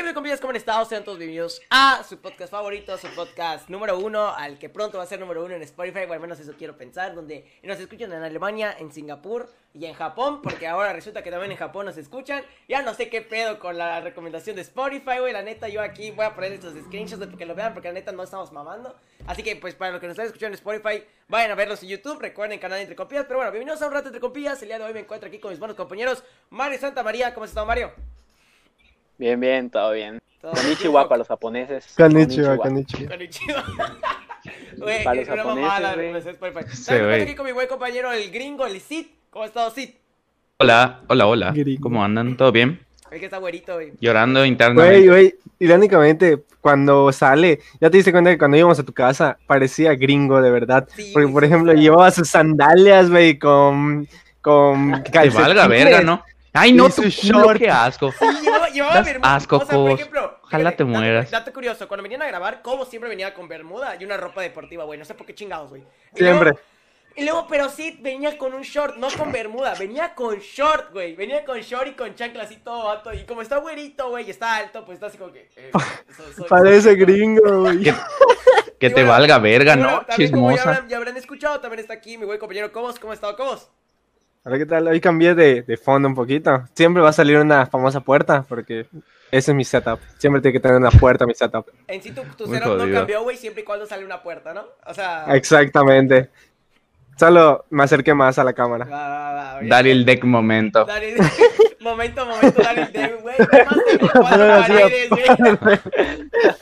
[0.00, 0.40] ¿Qué me comillas?
[0.40, 0.82] ¿Cómo han estado?
[0.86, 5.04] Sean todos bienvenidos a su podcast favorito, su podcast número uno, al que pronto va
[5.04, 8.10] a ser número uno en Spotify, o al menos eso quiero pensar, donde nos escuchan
[8.10, 11.98] en Alemania, en Singapur y en Japón, porque ahora resulta que también en Japón nos
[11.98, 12.42] escuchan.
[12.66, 16.12] Ya no sé qué pedo con la recomendación de Spotify, güey, la neta, yo aquí
[16.12, 18.96] voy a poner estos screenshots para que lo vean, porque la neta no estamos mamando.
[19.26, 21.90] Así que, pues, para los que nos están escuchando en Spotify, vayan a verlos en
[21.90, 24.78] YouTube, recuerden canal Entre Compillas, pero bueno, bienvenidos a un rato Entre Compillas, el día
[24.78, 27.66] de hoy me encuentro aquí con mis buenos compañeros, Mario Santa María, ¿cómo has estado,
[27.66, 27.92] Mario?
[29.20, 30.18] Bien, bien, todo bien.
[30.40, 31.92] Konnichiwa para los japoneses.
[31.94, 33.10] Konnichiwa, konnichiwa.
[33.10, 33.64] Konnichiwa.
[34.78, 36.52] Güey, Para los japoneses, güey.
[36.72, 37.00] Sí, güey.
[37.02, 39.04] estoy aquí con mi buen compañero, el gringo, el Sid.
[39.28, 39.90] ¿Cómo ha estado, Sid?
[40.56, 41.52] Hola, hola, hola.
[41.54, 41.82] Gringo.
[41.82, 42.34] ¿Cómo andan?
[42.38, 42.80] ¿Todo bien?
[43.10, 43.92] El que está güerito, güey.
[44.00, 45.06] Llorando Güey, internamente.
[45.08, 49.94] güey, irónicamente, cuando sale, ya te diste cuenta que cuando íbamos a tu casa parecía
[49.94, 50.88] gringo de verdad.
[50.96, 51.80] Sí, Porque, güey, por ejemplo, sí.
[51.80, 54.08] llevaba sus sandalias, güey, con,
[54.40, 55.68] con Que valga calcetines.
[55.68, 56.22] verga, ¿no?
[56.52, 57.58] Ay, no, tu culo, short.
[57.58, 58.10] qué asco.
[58.12, 58.26] Sí,
[58.78, 61.30] Das asco, o sea, por ejemplo, Ojalá te mueras.
[61.30, 64.84] Dato curioso, cuando venían a grabar, Cobo siempre venía con bermuda y una ropa deportiva,
[64.84, 64.98] güey.
[64.98, 65.84] No sé por qué chingados, güey.
[66.14, 66.50] Siempre.
[66.50, 66.60] luego-
[67.16, 71.14] Y luego, pero Sid venía con un short, no con bermuda, venía con short, güey.
[71.16, 73.12] Venía con short y con chanclas y todo, vato.
[73.12, 75.48] Y como está güerito, güey, y está alto, pues está así como que.
[75.56, 75.70] eh,
[76.16, 77.82] soy- soy- Parece soy- gringo, güey.
[78.78, 80.06] Que, te bueno, valga verga, bueno, ¿no?
[80.06, 80.70] también como ya Chismosa.
[80.70, 82.98] habrán, ya habrán escuchado, también está aquí mi buen compañero Cobos.
[82.98, 83.70] ¿Cómo ha estado, Cobos?
[84.42, 84.88] Hola, ¿qué tal?
[84.88, 86.64] Hoy cambié de, de fondo un poquito.
[86.74, 88.86] Siempre va a salir una famosa puerta, porque
[89.30, 90.00] ese es mi setup.
[90.16, 91.66] Siempre tiene que tener una puerta mi setup.
[91.86, 92.98] En sí, tu, tu setup no jodido.
[93.00, 94.64] cambió, güey, siempre y cuando sale una puerta, ¿no?
[94.86, 95.26] O sea.
[95.34, 96.30] Exactamente.
[97.18, 98.86] Solo me acerqué más a la cámara.
[98.86, 100.86] Va, va, va, ahorita- Dar el deck momento.
[101.80, 103.36] Momento, momento, Daryl, de- güey,
[104.14, 105.78] No, güey.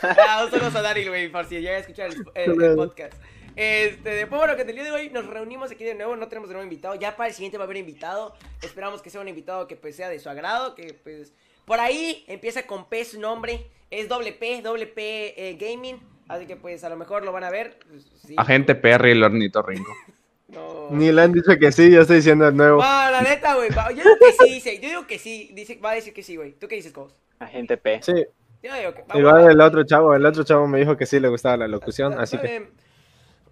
[0.02, 3.14] Ah, a Daryl, güey, por si llega a escuchar el, el- el podcast.
[3.58, 6.48] Este, después, bueno, que el día de hoy nos reunimos aquí de nuevo, no tenemos
[6.48, 9.26] de nuevo invitado, ya para el siguiente va a haber invitado, esperamos que sea un
[9.26, 11.32] invitado que pues sea de su agrado, que pues,
[11.64, 16.46] por ahí empieza con P su nombre, es doble P, doble P eh, Gaming, así
[16.46, 19.92] que pues a lo mejor lo van a ver, pues, sí, Agente Perry, el ornitorrinco.
[20.46, 20.90] no.
[20.92, 22.78] Ni le han dicho que sí, yo estoy diciendo de nuevo.
[22.78, 25.90] Va, la neta, güey, yo digo que sí, dice, yo digo que sí, dice, va
[25.90, 27.12] a decir que sí, güey, ¿tú qué dices, Cobos?
[27.40, 28.00] Agente P.
[28.04, 28.24] Sí,
[28.62, 31.18] Yo digo que vamos, igual el otro chavo, el otro chavo me dijo que sí
[31.18, 32.46] le gustaba la locución, Está- así que...
[32.46, 32.87] bien.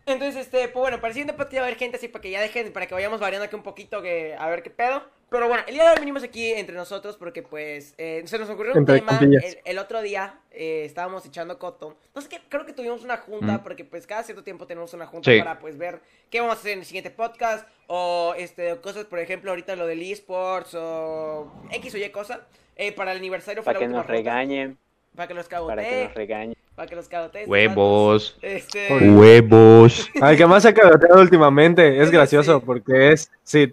[0.07, 2.31] Entonces, este, pues bueno, para el siguiente podcast va a haber gente así para que
[2.31, 5.03] ya dejen, para que vayamos variando aquí un poquito, que a ver qué pedo.
[5.29, 8.49] Pero bueno, el día de hoy venimos aquí entre nosotros porque pues eh, se nos
[8.49, 11.97] ocurrió un Entre tema el, el otro día, eh, estábamos echando coto.
[12.15, 13.63] No sé qué, creo que tuvimos una junta Mm.
[13.65, 15.39] porque pues cada cierto tiempo tenemos una junta Sí.
[15.41, 16.01] para pues ver
[16.31, 19.89] qué vamos a hacer en el siguiente podcast o este cosas, por ejemplo, ahorita lo
[19.89, 22.47] del esports o X o Y cosa.
[22.77, 24.17] Eh, para el aniversario fue Para la que última nos junta.
[24.17, 24.79] regañen.
[25.17, 26.05] Para que los Para que cagoteen.
[26.05, 26.57] nos regañen.
[26.77, 27.49] Para que los cagoteen.
[27.51, 28.37] Huevos.
[28.43, 28.89] Este...
[29.11, 30.09] Huevos.
[30.21, 32.15] Al que más se ha cagoteado últimamente es Sí.
[32.15, 33.73] gracioso porque es Sid.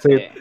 [0.00, 0.32] Sí, Eh,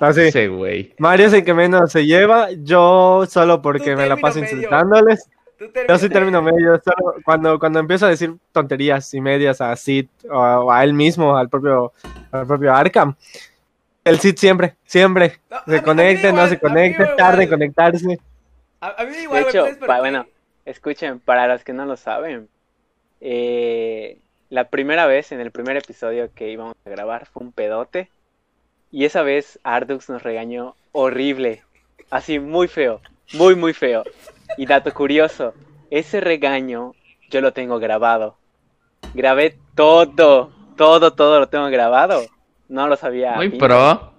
[0.00, 0.20] así.
[0.22, 0.94] Ese güey.
[0.98, 4.56] Mario es el que menos se lleva, yo solo porque me la paso medio.
[4.56, 5.28] insultándoles.
[5.88, 10.06] Yo sí termino medio, solo cuando, cuando empiezo a decir tonterías y medias a Sid
[10.28, 11.92] o a, o a él mismo, al propio,
[12.32, 13.14] al propio Arkham.
[14.04, 15.38] El Sid siempre, siempre.
[15.50, 16.02] No, Se igual, no
[16.42, 17.16] se a mí conecte, igual.
[17.16, 18.18] tarde en conectarse.
[18.80, 20.26] A, a mí me da De igual, güey, hecho, ¿sabes por pa- bueno,
[20.66, 22.48] escuchen, para los que no lo saben,
[23.20, 24.18] eh,
[24.50, 28.10] la primera vez en el primer episodio que íbamos a grabar fue un pedote.
[28.92, 31.62] Y esa vez Ardux nos regañó horrible.
[32.10, 33.00] Así, muy feo.
[33.32, 34.04] Muy, muy feo.
[34.56, 35.54] Y dato curioso,
[35.90, 36.92] ese regaño
[37.30, 38.36] yo lo tengo grabado.
[39.14, 40.08] Grabé todo,
[40.76, 42.22] todo, todo lo tengo grabado.
[42.68, 43.34] No lo sabía.
[43.34, 44.15] Muy pro.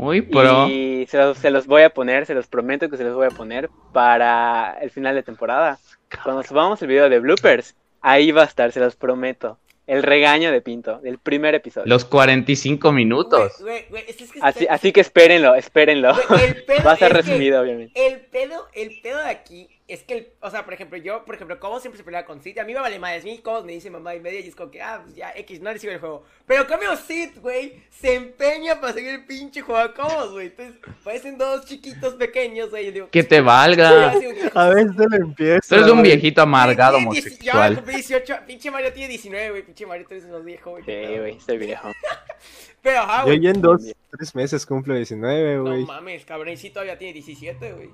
[0.00, 0.68] Muy pro.
[0.68, 3.26] Y se los, se los voy a poner, se los prometo que se los voy
[3.26, 5.78] a poner para el final de temporada.
[6.24, 9.58] Cuando subamos el video de bloopers, ahí va a estar, se los prometo.
[9.86, 11.88] El regaño de Pinto, del primer episodio.
[11.88, 13.54] Los 45 minutos.
[13.60, 16.10] Güey, güey, es, es que Así, está- así que espérenlo, espérenlo.
[16.10, 16.16] el
[16.86, 18.06] Va a estar es que resumido, obviamente.
[18.06, 21.34] El pedo, el pedo de aquí es que, el, o sea, por ejemplo, yo, por
[21.34, 22.58] ejemplo, Cobos siempre se pelea con Sid.
[22.58, 23.20] A mí me vale más.
[23.20, 25.32] A mí Cobos me dice mamá y media y es como que, ah, pues ya,
[25.36, 26.24] X, no recibe el juego.
[26.46, 30.46] Pero cambio Sid, güey, se empeña para seguir el pinche juego a Cobos, güey.
[30.48, 32.86] Entonces, parecen dos chiquitos pequeños, güey.
[32.86, 34.12] Yo digo, Que te yo valga.
[34.54, 35.68] A veces se le empieza.
[35.68, 37.74] Tú eres un viejito Tiene amargado 10, Ya homosexual.
[37.76, 39.62] cumplí 18, pinche Mario tiene 19, güey.
[39.64, 40.84] Pinche Mario, tú eres unos viejo, güey.
[40.84, 41.88] Sí, güey, estoy viejo.
[42.82, 43.40] Pero, ajá, Yo güey.
[43.40, 45.84] ya en dos, tres meses cumplo 19, No güey.
[45.84, 47.90] mames, cabrón, sí todavía tiene 17, güey.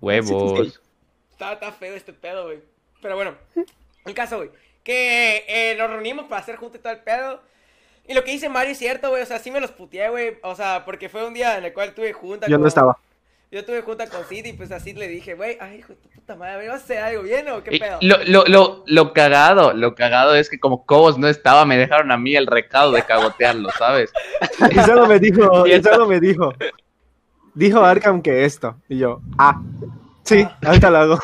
[0.00, 0.80] Huevos.
[1.40, 2.58] Está, está feo este pedo, güey.
[3.00, 3.32] Pero bueno,
[4.04, 4.50] el caso, güey.
[4.84, 7.40] Que eh, nos reunimos para hacer junto y todo el pedo.
[8.06, 9.22] Y lo que dice Mario es cierto, güey.
[9.22, 10.36] O sea, sí me los puteé, güey.
[10.42, 12.98] O sea, porque fue un día en el cual tuve junta Yo con- no estaba.
[13.50, 16.08] Yo tuve junta con Sid y pues así le dije, güey, ay, hijo de tu
[16.10, 17.98] puta madre, ¿vas a hacer algo bien o qué pedo?
[18.02, 22.12] Lo, lo, lo, lo cagado, lo cagado es que como Cobos no estaba, me dejaron
[22.12, 24.12] a mí el recado de cagotearlo, ¿sabes?
[24.70, 26.52] Y solo me dijo, y solo me dijo.
[27.54, 28.76] Dijo Arkham que esto.
[28.88, 29.60] Y yo, ah.
[30.36, 31.20] Sí, ahorita lo hago.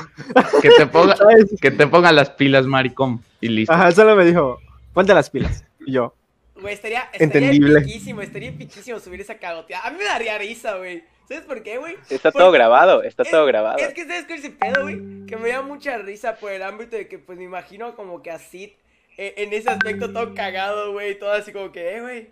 [0.62, 1.14] Que te ponga,
[1.60, 3.22] que te ponga las pilas, maricón.
[3.40, 3.72] Y listo.
[3.72, 4.58] Ajá, solo me dijo,
[4.92, 5.64] ponte las pilas.
[5.86, 6.14] Y yo,
[6.60, 7.80] Güey, estaría, estaría Entendible.
[7.82, 9.86] piquísimo, estaría piquísimo subir esa cagoteada.
[9.86, 11.04] A mí me daría risa, güey.
[11.28, 11.96] ¿Sabes por qué, güey?
[12.08, 13.78] Está Por- todo grabado, está Es- todo grabado.
[13.78, 15.26] Es que sabes cuál es el pedo, güey.
[15.26, 18.30] Que me da mucha risa por el ámbito de que, pues, me imagino como que
[18.30, 18.74] así,
[19.18, 21.18] eh, en ese aspecto todo cagado, güey.
[21.18, 22.28] Todo así como que, eh, güey.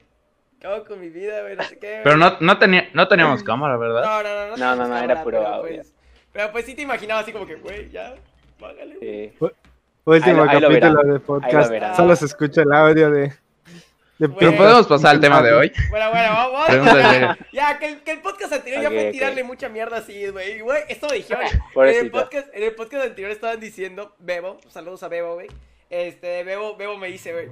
[0.61, 1.57] ¿Qué hago con mi vida, güey?
[1.57, 2.01] No sé qué.
[2.03, 2.31] Pero güey.
[2.31, 4.03] no, no, tenía, no teníamos cámara, ¿verdad?
[4.05, 4.57] No, no, no.
[4.57, 5.77] No, no, no, cámara, era puro pero, audio.
[5.77, 5.94] Pues,
[6.35, 8.15] pero pues sí te imaginaba así como que, güey, ya,
[8.61, 9.31] págale, güey.
[9.31, 9.55] Sí.
[10.05, 11.07] último Ahí lo- ahí lo capítulo verán.
[11.07, 11.73] de Ahí podcast.
[11.73, 11.97] lo.
[11.97, 13.21] Solo se escucha el audio de.
[14.19, 15.73] de Bueno, Pero podemos pasar al tema de hoy.
[15.91, 16.67] Bueno, bueno, vamos.
[16.93, 17.39] seria.
[17.53, 20.61] Ya, que el, que el podcast anterior ya fue tirarle mucha mierda así, güey.
[20.61, 21.45] Güey, esto me dijeron.
[21.77, 25.47] en, el podcast, en el podcast anterior estaban diciendo, Bebo, saludos a Bebo, güey.
[25.89, 27.49] Este, Bebo, Bebo me dice, güey.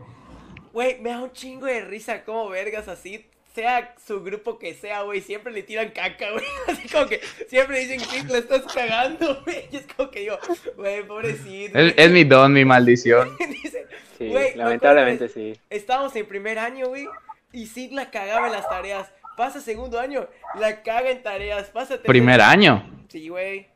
[0.73, 3.27] Güey, me da un chingo de risa como vergas así.
[3.55, 6.45] Sea su grupo que sea, güey, siempre le tiran caca, güey.
[6.69, 9.67] Así como que siempre dicen, sí, la estás cagando, güey.
[9.71, 10.39] Y es como que digo,
[10.77, 11.79] güey, pobrecito.
[11.79, 13.37] Es, es mi don, mi maldición.
[13.63, 15.59] Dice, Sí, güey, me lamentablemente sí.
[15.69, 17.07] Estábamos en primer año, güey.
[17.53, 19.13] Y Sid la cagaba en las tareas.
[19.37, 20.27] Pasa segundo año,
[20.59, 21.69] la caga en tareas.
[21.71, 22.89] Pasa Primer año.
[23.09, 23.67] Sí, güey.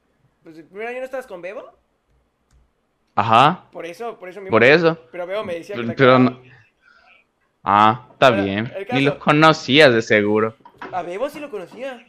[0.42, 1.70] Pues el primer año no estabas con Bebo.
[3.14, 3.64] Ajá.
[3.72, 4.50] Por eso, por eso mismo.
[4.54, 4.98] Por eso.
[5.10, 6.30] Pero Bebo me decía que la Pero cagaba.
[6.30, 6.55] no-
[7.68, 8.72] Ah, está bien.
[8.92, 10.54] Ni lo caso- conocías de seguro.
[10.92, 12.06] A Bebo sí lo conocía.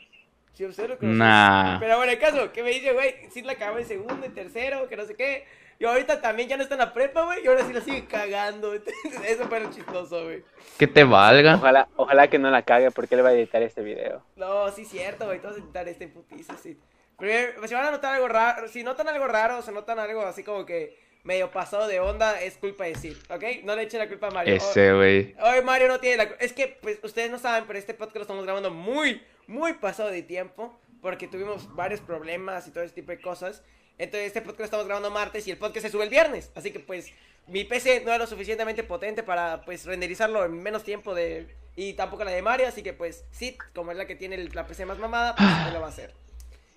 [0.54, 1.18] Sí, usted lo conocía.
[1.25, 1.80] Nah.
[1.80, 4.88] Pero bueno, el caso, que me dice, güey, Sid la cagaba en segundo, en tercero,
[4.88, 5.45] que no sé qué.
[5.80, 7.44] Y ahorita también ya no está en la prepa, güey.
[7.44, 8.74] Y ahora sí la sigue cagando.
[9.25, 10.44] Eso fue lo chistoso, güey.
[10.77, 11.56] Que te valga.
[11.56, 14.24] Ojalá, ojalá que no la cague porque él va a editar este video.
[14.36, 15.39] No, sí, cierto, güey.
[15.39, 16.77] Todos intentar este putiza, sí.
[17.19, 20.44] Pero si van a notar algo raro, si notan algo raro, se notan algo así
[20.44, 23.44] como que medio pasado de onda, es culpa de Sid, ¿ok?
[23.65, 24.56] No le echen la culpa a Mario.
[24.56, 25.35] Ese, güey.
[25.41, 26.44] Hoy Mario no tiene la culpa.
[26.44, 30.09] Es que, pues, ustedes no saben, pero este podcast lo estamos grabando muy, muy pasado
[30.09, 30.79] de tiempo.
[31.01, 33.62] Porque tuvimos varios problemas y todo ese tipo de cosas.
[33.97, 36.50] Entonces, este podcast lo estamos grabando martes y el podcast se sube el viernes.
[36.56, 37.12] Así que, pues,
[37.45, 41.47] mi PC no era lo suficientemente potente para, pues, renderizarlo en menos tiempo de...
[41.75, 44.65] Y tampoco la de Mario, así que, pues, Sid, como es la que tiene la
[44.65, 46.13] PC más mamada, pues, lo va a hacer.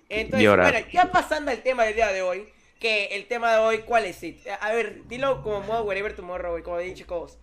[0.09, 2.47] Entonces, bueno, ya pasando al tema del día de hoy,
[2.81, 4.35] que el tema de hoy, ¿cuál es, Sid?
[4.59, 7.37] A ver, dilo como modo wherever tomorrow, güey, como he dicho Cobos.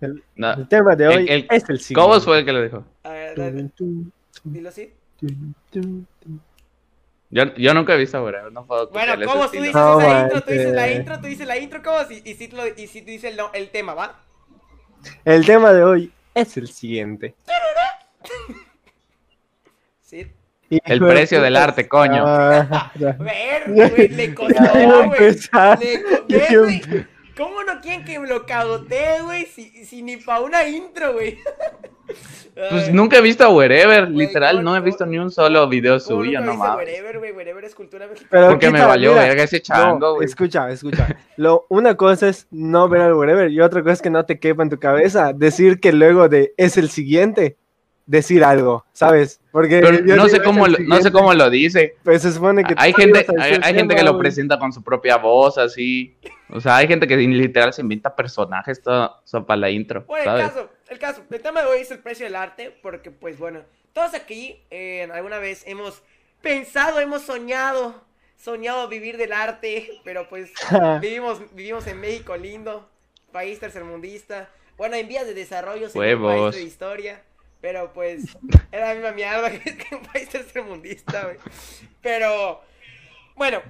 [0.00, 0.54] El, No.
[0.54, 1.94] el tema de hoy El- el- es el siguiente.
[1.94, 2.84] Cobos fue el que lo dijo.
[3.04, 3.70] A ver, dale,
[4.44, 4.88] dilo, Sid.
[7.32, 8.34] Yo, yo nunca he visto, güey.
[8.50, 11.46] No puedo Bueno, Cobos, tú dices No, esa intro, tú dices la intro, tú dices
[11.46, 14.18] la intro, Cobos, y, y Sid, lo, y Sid dice el, no- el tema, ¿va?
[15.24, 17.34] El tema de hoy es el siguiente.
[20.70, 22.24] El precio del arte, coño.
[23.18, 24.62] Ver, güey, le costó,
[25.06, 26.82] güey.
[27.36, 29.46] ¿Cómo no quieren que lo cagotee, güey?
[29.46, 31.38] Si, si ni pa' una intro, güey.
[32.68, 35.98] Pues nunca he visto a Wherever, literal, ¿cómo- no he visto ni un solo video
[36.00, 36.76] ¿Cómo suyo, no mames.
[36.86, 38.28] Wherever, güey, Wherever es cultura mexicana.
[38.30, 40.26] Pero Porque me valió mira, verga ese chango, no, güey.
[40.26, 41.16] escucha, escucha.
[41.36, 44.38] Lo, una cosa es no ver al wherever y otra cosa es que no te
[44.38, 47.56] quepa en tu cabeza decir que luego de es el siguiente
[48.10, 49.40] decir algo, ¿sabes?
[49.52, 51.96] Porque Pero no sé cómo "Es lo, no sé siguiente", cómo lo dice.
[52.02, 55.16] Pues se supone que Hay gente, hay, hay gente que lo presenta con su propia
[55.16, 56.16] voz, así.
[56.48, 60.36] O sea, hay gente que literal se inventa personajes todo, todo para la intro, Bueno,
[60.36, 63.38] el caso, el caso, el tema de hoy es el precio del arte, porque pues
[63.38, 63.60] bueno,
[63.92, 66.02] todos aquí eh, alguna vez hemos
[66.42, 67.94] pensado, hemos soñado,
[68.36, 70.50] soñado vivir del arte, pero pues
[71.00, 72.88] vivimos, vivimos en México lindo,
[73.30, 77.22] país tercermundista, bueno, en vías de desarrollo, país de historia,
[77.60, 78.36] pero pues
[78.72, 81.36] era la misma mierda que, que un país tercermundista, güey.
[82.00, 82.60] Pero,
[83.36, 83.62] bueno,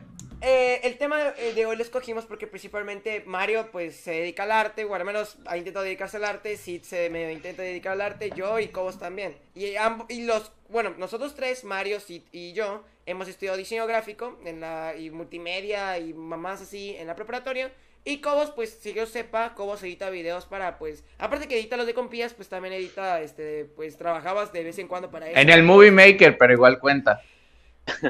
[0.42, 4.52] eh, el tema de, de hoy lo escogimos porque principalmente Mario pues se dedica al
[4.52, 8.00] arte, o al menos ha intentado dedicarse al arte, Sid se me intenta dedicar al
[8.00, 9.36] arte, yo y Cobos también.
[9.54, 9.74] Y,
[10.08, 14.94] y los, bueno, nosotros tres, Mario, Sid y yo, hemos estudiado diseño gráfico en la,
[14.96, 17.70] y multimedia y mamás así en la preparatoria.
[18.04, 21.86] Y Cobos, pues, si yo sepa, Cobos edita videos para, pues, aparte que edita los
[21.86, 25.38] de compías, pues también edita, este, pues, trabajabas de vez en cuando para eso.
[25.38, 27.20] En el Movie Maker, pero igual cuenta.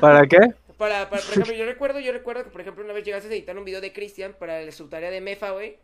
[0.00, 0.38] ¿Para qué?
[0.78, 3.32] Para, para, por ejemplo, yo recuerdo, yo recuerdo que, por ejemplo, una vez llegaste a
[3.32, 5.76] editar un video de Cristian para la subtarea de Mefa, güey.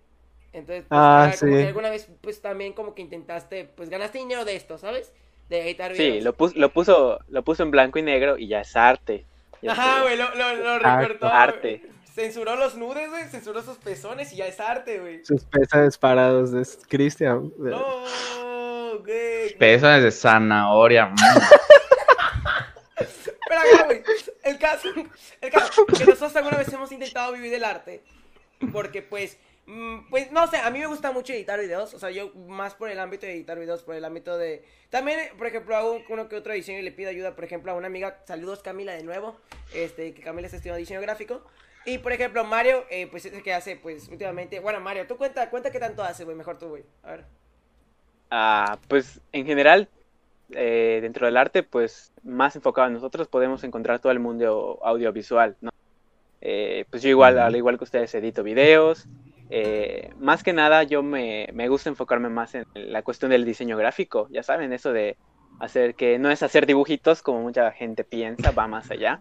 [0.53, 4.45] Entonces, pues, Ah, como que alguna vez, pues, también como que intentaste, pues, ganaste dinero
[4.45, 5.13] de esto, ¿sabes?
[5.49, 6.15] De editar videos.
[6.17, 9.25] Sí, lo, pus- lo, puso, lo puso en blanco y negro y ya es arte.
[9.63, 11.09] Ya Ajá, güey, lo, lo, lo Arte.
[11.09, 11.27] recortó.
[11.27, 11.79] Arte.
[11.85, 11.96] güey.
[12.17, 15.23] Censuró los nudes, güey, censuró sus pezones y ya es arte, güey.
[15.23, 17.53] Sus peces parados de Cristian.
[17.59, 18.05] No,
[19.05, 19.55] güey.
[19.59, 21.09] Pezones de zanahoria.
[21.09, 21.17] mm.
[23.49, 24.03] Pero acá, güey,
[24.45, 24.89] el caso,
[25.43, 28.03] el caso, que nosotros alguna vez hemos intentado vivir del arte,
[28.73, 32.11] porque pues Mm, Pues no sé, a mí me gusta mucho editar videos, o sea,
[32.11, 34.65] yo más por el ámbito de editar videos, por el ámbito de...
[34.91, 37.75] También, por ejemplo, hago uno que otro diseño y le pido ayuda, por ejemplo, a
[37.75, 39.37] una amiga, saludos Camila de nuevo,
[39.75, 41.43] este, que Camila está estudiando diseño gráfico.
[41.87, 44.59] Y, por ejemplo, Mario, eh, pues es el que hace, pues, últimamente...
[44.61, 46.83] Bueno, Mario, tú cuenta, cuenta qué tanto hace, güey, mejor tú, güey.
[47.05, 47.25] A ver.
[48.28, 49.88] Ah, pues en general,
[50.50, 55.57] eh, dentro del arte, pues más enfocado en nosotros podemos encontrar todo el mundo audiovisual,
[55.61, 55.71] ¿no?
[56.40, 59.07] Eh, pues yo igual, al igual que ustedes, edito videos.
[59.49, 63.76] eh, más que nada, yo me, me gusta enfocarme más en la cuestión del diseño
[63.76, 64.26] gráfico.
[64.31, 65.16] Ya saben, eso de
[65.61, 69.21] hacer que no es hacer dibujitos como mucha gente piensa, va más allá.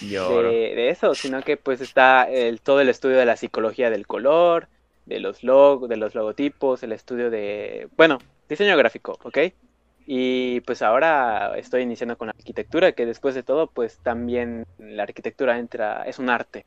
[0.00, 4.06] De, de eso, sino que pues está el, todo el estudio de la psicología del
[4.06, 4.68] color,
[5.06, 9.38] de los log, de los logotipos, el estudio de, bueno, diseño gráfico, ¿ok?
[10.06, 15.02] Y pues ahora estoy iniciando con la arquitectura, que después de todo, pues también la
[15.02, 16.64] arquitectura entra, es un arte.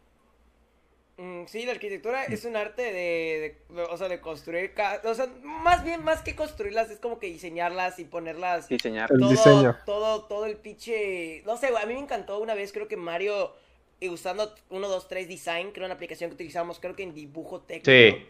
[1.22, 4.72] Mm, sí, la arquitectura es un arte de, de- o sea, de construir,
[5.04, 9.12] o sea, más bien, más que construirlas, es como que diseñarlas y ponerlas Diseñar.
[9.12, 9.78] El todo, diseño.
[9.86, 12.96] todo, todo el pinche, no sé, güey, a mí me encantó una vez, creo que
[12.96, 13.54] Mario,
[14.02, 17.92] usando 1, 2, 3 Design, creo una aplicación que utilizamos, creo que en dibujo técnico.
[17.92, 18.26] Sí.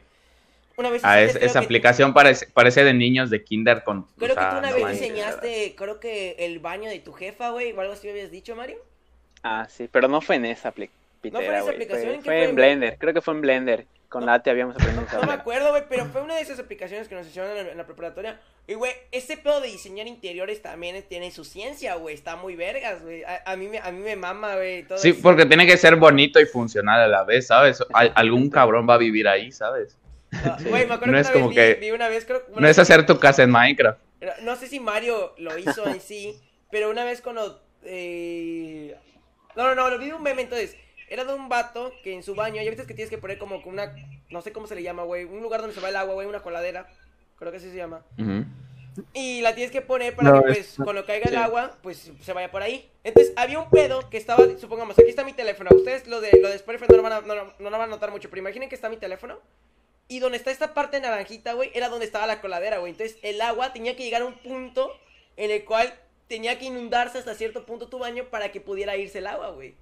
[0.75, 3.83] Una vez Ah, hiciste, es- creo esa que- aplicación parece, parece de niños de kinder
[3.83, 3.99] con...
[3.99, 7.51] o Creo que tú una no vez diseñaste, creo que el baño de tu jefa,
[7.51, 8.77] güey, o algo así me habías dicho, Mario.
[9.43, 10.71] Ah, sí, pero no fue en esa
[11.23, 12.05] ¿No fue en esa aplicación?
[12.05, 12.43] Fue, ¿En qué fue fue?
[12.49, 13.85] en Blender, creo que fue en Blender.
[14.07, 14.25] Con No.
[14.27, 17.07] la ATE habíamos aprendido a No me acuerdo, güey, pero fue una de esas aplicaciones
[17.07, 18.39] que nos hicieron en la, en la preparatoria.
[18.65, 22.15] Y, güey, ese pedo de diseñar interiores también tiene su ciencia, güey.
[22.15, 23.23] Está muy vergas, güey.
[23.23, 24.83] A, a mí, me, a mí me mama, güey.
[24.97, 25.19] Sí, eso.
[25.21, 27.83] porque tiene que ser bonito y funcional a la vez, ¿sabes?
[27.93, 29.95] Al- algún cabrón va a vivir ahí, ¿sabes?
[30.33, 32.25] Ah, Güey, me acuerdo No que es una vez como vi, que- vi una vez,
[32.25, 33.99] creo una No es hacer tu casa en Minecraft.
[34.41, 36.35] No sé si Mario lo hizo en sí,
[36.71, 37.61] pero una vez cuando...
[37.83, 38.95] eh,
[39.55, 40.75] No, no, no, lo vi de un meme, entonces...
[41.09, 43.57] Era de un vato que en su baño, ya viste que tienes que poner como
[43.65, 43.95] una...
[44.29, 45.25] No sé cómo se le llama, güey.
[45.25, 46.87] Un lugar donde se va el agua, güey, una coladera.
[47.37, 48.05] Creo que así se llama.
[48.17, 48.45] Ujú.
[49.13, 52.11] Y la tienes que poner para No, que, es- pues, cuando caiga el agua, pues,
[52.21, 52.89] se vaya por ahí.
[53.03, 55.69] Entonces, había un pedo que estaba, supongamos, aquí está mi teléfono.
[55.73, 57.87] Ustedes lo de, lo de Spotify no lo, van a, no- no lo van a
[57.87, 59.39] notar mucho, pero imaginen que está mi teléfono.
[60.09, 62.91] Y donde está esta parte naranjita, güey, era donde estaba la coladera, güey.
[62.91, 64.91] Entonces, el agua tenía que llegar a un punto
[65.37, 65.93] en el cual
[66.27, 69.75] tenía que inundarse hasta cierto punto tu baño para que pudiera irse el agua, güey.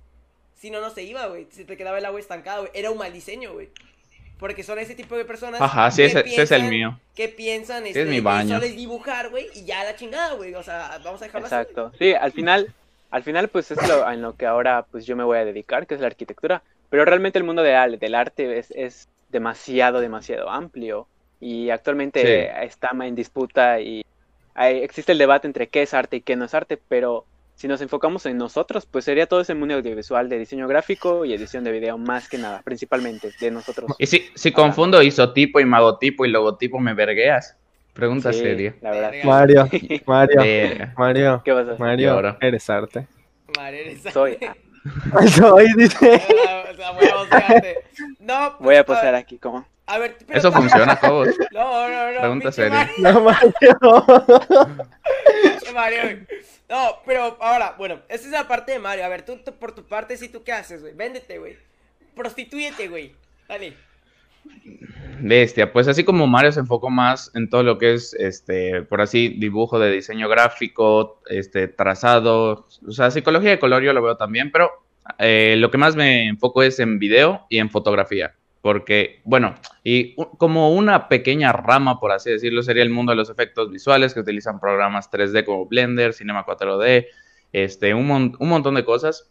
[0.58, 1.48] Si no, no se iba, güey.
[1.52, 2.72] Se te quedaba el agua estancada, güey.
[2.74, 3.70] Era un mal diseño, güey.
[4.40, 5.60] Porque son ese tipo de personas.
[5.62, 7.00] Ajá, sí, que ese, ese es el piensan- mío.
[7.16, 8.56] que piensan es este, mi que baño.
[8.56, 10.54] solo es dibujar, güey, y ya la chingada, güey.
[10.56, 11.56] O sea, vamos a dejarlo así.
[11.56, 11.92] Exacto.
[11.98, 12.74] Sí, al final,
[13.10, 15.88] al final pues es lo, en lo que ahora pues yo me voy a dedicar,
[15.88, 16.62] que es la arquitectura.
[16.90, 21.08] Pero realmente el mundo de del arte es, es demasiado, demasiado amplio.
[21.40, 22.66] Y actualmente Sí.
[22.66, 24.04] está en disputa y
[24.54, 27.26] hay- existe el debate entre qué es arte y qué no es arte, pero
[27.58, 31.34] si nos enfocamos en nosotros, pues sería todo ese mundo audiovisual de diseño gráfico y
[31.34, 33.92] edición de video, más que nada, principalmente de nosotros.
[33.98, 37.58] Y si, si confundo isotipo y magotipo y logotipo, ¿me vergueas?
[37.94, 38.76] Pregunta Sí, seria.
[38.80, 39.12] la verdad.
[39.24, 39.68] Mario,
[40.06, 40.42] Mario.
[40.96, 41.80] Mario, ¿Qué vas a hacer?
[41.80, 43.08] Mario, eres arte.
[43.58, 44.38] Madre, eres- Soy.
[45.36, 46.22] Soy, dice.
[48.20, 49.66] No, pues, Voy a posar aquí como.
[49.88, 51.30] A ver, pero Eso funciona, Cobos.
[51.52, 52.20] No, no, no.
[52.20, 52.90] Pregunta seria.
[52.98, 54.06] Mario, No, Mario.
[55.74, 56.26] Mario.
[56.70, 59.06] No, pero ahora, bueno, esa es la parte de Mario.
[59.06, 60.94] A ver, tú, tú por tu parte, sí, ¿tú qué haces, güey?
[60.94, 61.58] Véndete, güey.
[62.16, 63.16] Prostitúyete, güey.
[63.48, 63.74] Dale.
[65.20, 69.02] Bestia, pues así como Mario se enfocó más en todo lo que es, este, por
[69.02, 74.16] así, dibujo de diseño gráfico, este, trazado, o sea, psicología de color yo lo veo
[74.16, 74.70] también, pero
[75.18, 80.16] eh, lo que más me enfoco es en video y en fotografía, porque, bueno, y
[80.38, 84.20] como una pequeña rama, por así decirlo, sería el mundo de los efectos visuales que
[84.22, 87.08] utilizan programas 3D como Blender, Cinema 4D,
[87.54, 89.30] este, un, mon- un montón de cosas.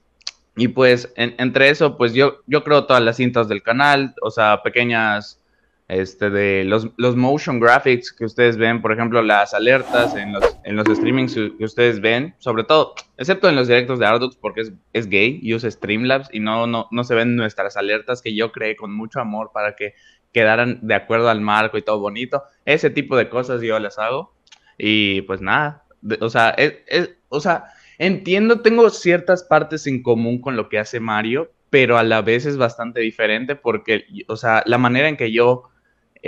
[0.57, 4.31] Y pues en- entre eso, pues yo, yo creo todas las cintas del canal, o
[4.31, 5.41] sea, pequeñas,
[5.89, 10.59] este, de los, los motion graphics que ustedes ven, por ejemplo, las alertas en los,
[10.65, 14.63] en los streamings que ustedes ven, sobre todo, excepto en los directos de Ardux, porque
[14.63, 18.35] es, es gay y usa Streamlabs y no, no, no se ven nuestras alertas que
[18.35, 19.95] yo creé con mucho amor para que
[20.33, 22.43] quedaran de acuerdo al marco y todo bonito.
[22.65, 24.35] Ese tipo de cosas yo las hago.
[24.77, 27.65] Y pues nada, de- o sea, es, es- o sea,
[27.99, 32.45] entiendo, tengo ciertas partes en común con lo que hace Mario, pero a la vez
[32.45, 35.63] es bastante diferente porque, o sea, la manera en que yo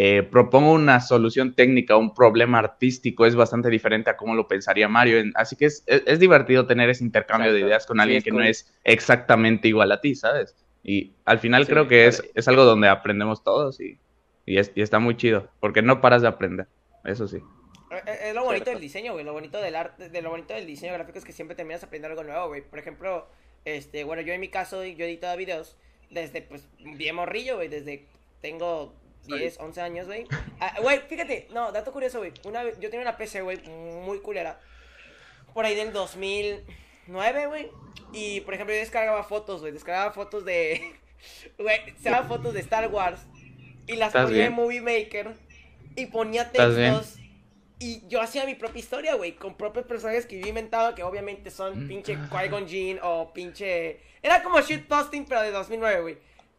[0.00, 4.46] eh, propongo una solución técnica a un problema artístico es bastante diferente a cómo lo
[4.46, 5.18] pensaría Mario.
[5.18, 8.30] En- así que es, es- es divertido tener ese intercambio de ideas con alguien que
[8.30, 8.42] cool.
[8.42, 10.54] no es exactamente igual a ti, ¿sabes?
[10.84, 12.30] Y al final Sí, creo que es, vale.
[12.36, 13.98] es algo donde aprendemos todos y,
[14.46, 16.68] y, es- y está muy chido, porque no paras de aprender,
[17.04, 17.38] eso sí.
[17.90, 18.70] Eh, eh, Es lo bonito Cierto.
[18.70, 19.24] del diseño, güey.
[19.24, 22.20] Lo bonito del arte, de lo bonito del diseño gráfico es que siempre terminas aprendiendo
[22.20, 22.62] algo nuevo, güey.
[22.62, 23.26] Por ejemplo,
[23.64, 25.76] este, bueno, yo en mi caso, yo he editado videos
[26.10, 27.66] desde, pues, bien morrillo, güey.
[27.66, 28.06] Desde,
[28.42, 28.94] tengo
[29.26, 30.26] 10, 11 años, güey.
[30.60, 32.32] Ah, Güey, fíjate, no, dato curioso, güey.
[32.44, 34.60] Una vez, yo tenía una PC, güey, muy culera.
[35.54, 37.70] Por ahí del 2009, güey.
[38.12, 39.72] Y, por ejemplo, yo descargaba fotos, güey.
[39.72, 40.94] Descargaba fotos de...
[41.58, 43.20] Güey, se daban fotos de Star Wars.
[43.88, 44.46] Y las ¿Estás ponía bien?
[44.50, 45.34] en Movie Maker.
[45.96, 47.16] Y ponía textos.
[47.80, 51.50] Y yo hacía mi propia historia, güey, con propios personajes que yo inventaba, que obviamente
[51.50, 51.88] son Mm.
[51.88, 54.00] pinche Qui-Gon Jinn o pinche...
[54.22, 56.18] Era como shitposting, pero de 2009, güey.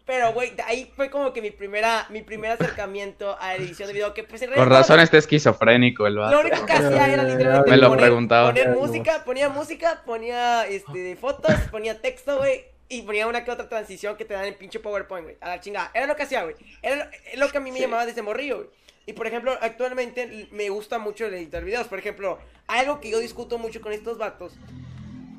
[0.09, 3.93] Pero, güey, ahí fue como que mi primera, mi primer acercamiento a la edición de
[3.93, 6.39] video, que pues en Con realidad razón está esquizofrénico el Lo vato.
[6.39, 8.47] único que hacía era literalmente Me lo poner, preguntaba.
[8.49, 13.69] poner música, ponía música, ponía este, fotos, ponía texto, güey, y ponía una que otra
[13.69, 15.91] transición que te dan en pinche PowerPoint, güey, a la chingada.
[15.93, 16.55] Era lo que hacía, güey.
[16.81, 17.83] Era lo, es lo que a mí me Sí.
[17.83, 18.69] llamaba desde morrillo, güey.
[19.05, 21.87] Y por ejemplo, actualmente me gusta mucho el editar videos.
[21.87, 24.53] Por ejemplo, algo que yo discuto mucho con estos vatos,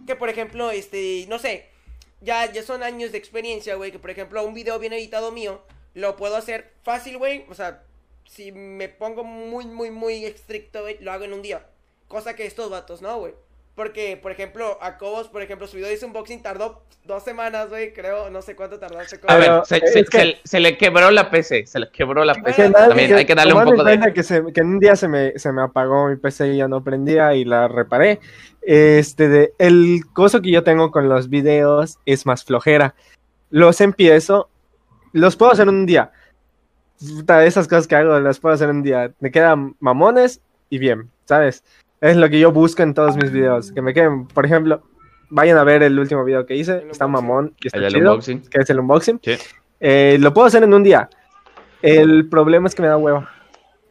[0.06, 1.66] que por ejemplo, este, no sé,
[2.20, 5.62] ya, ya son años de experiencia, güey, que por ejemplo, un video bien editado mío,
[5.94, 7.84] lo puedo hacer fácil, güey, o sea,
[8.28, 11.66] si me pongo muy, muy, muy estricto, güey, lo hago en un día.
[12.08, 13.34] Cosa que estos vatos no, güey.
[13.80, 17.70] Porque, por ejemplo, a Cobos, por ejemplo, su video de ese unboxing tardó dos semanas,
[17.70, 19.18] güey, creo, no sé cuánto tardaste.
[19.26, 22.22] A ver, se, es se- que- se- se le quebró la PC, se le quebró
[22.26, 22.68] la PC.
[22.68, 24.12] nadie- También que hay que darle un poco de...
[24.12, 26.68] que, se- que en un día se me, se me apagó mi PC y ya
[26.68, 28.20] no prendía y la reparé.
[28.60, 32.94] Este, de, el coso que yo tengo con los videos es más flojera.
[33.49, 34.50] Los empiezo,
[35.14, 36.12] los puedo hacer un día.
[36.99, 39.10] Puta, Esas cosas que hago las puedo hacer un día.
[39.20, 41.64] Me quedan mamones y bien, ¿sabes?
[42.00, 43.73] Es lo que yo busco en todos mis videos.
[43.73, 44.83] Que me queden, por ejemplo,
[45.28, 46.78] vayan a ver el último video que hice.
[46.78, 47.26] El Está unboxing.
[47.28, 48.42] mamón y está El del chido, unboxing.
[48.49, 49.21] que es el unboxing.
[49.23, 49.33] Sí.
[49.80, 51.09] Eh, lo puedo hacer en un día.
[51.83, 53.30] El problema es que me da hueva.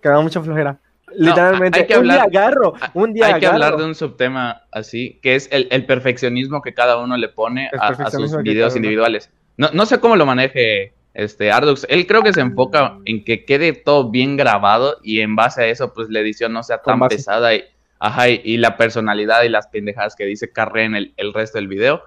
[0.02, 0.80] Que me da mucha flojera.
[1.12, 4.62] Literalmente, hay que un día hablar- agarro, un día Hay que hablar de un subtema
[4.72, 8.76] así, que es el, el perfeccionismo que cada uno le pone a, a sus videos
[8.76, 9.32] individuales.
[9.58, 11.88] No, no sé cómo lo maneje este Ardux.
[11.90, 15.68] Él creo que se enfoca en que quede todo bien grabado y en base a
[15.68, 17.64] eso, pues la edición no sea tan pesada y,
[18.00, 21.68] ajá, y, y la personalidad y las pendejadas que dice carreen el, el resto del
[21.68, 22.02] video.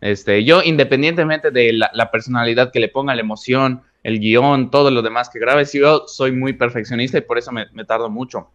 [0.00, 4.90] Este, yo, independientemente de la, la personalidad que le ponga, la emoción, el guion, todo
[4.90, 8.08] lo demás que grabe, sí, yo soy muy perfeccionista y por eso me, me tardo
[8.08, 8.48] mucho.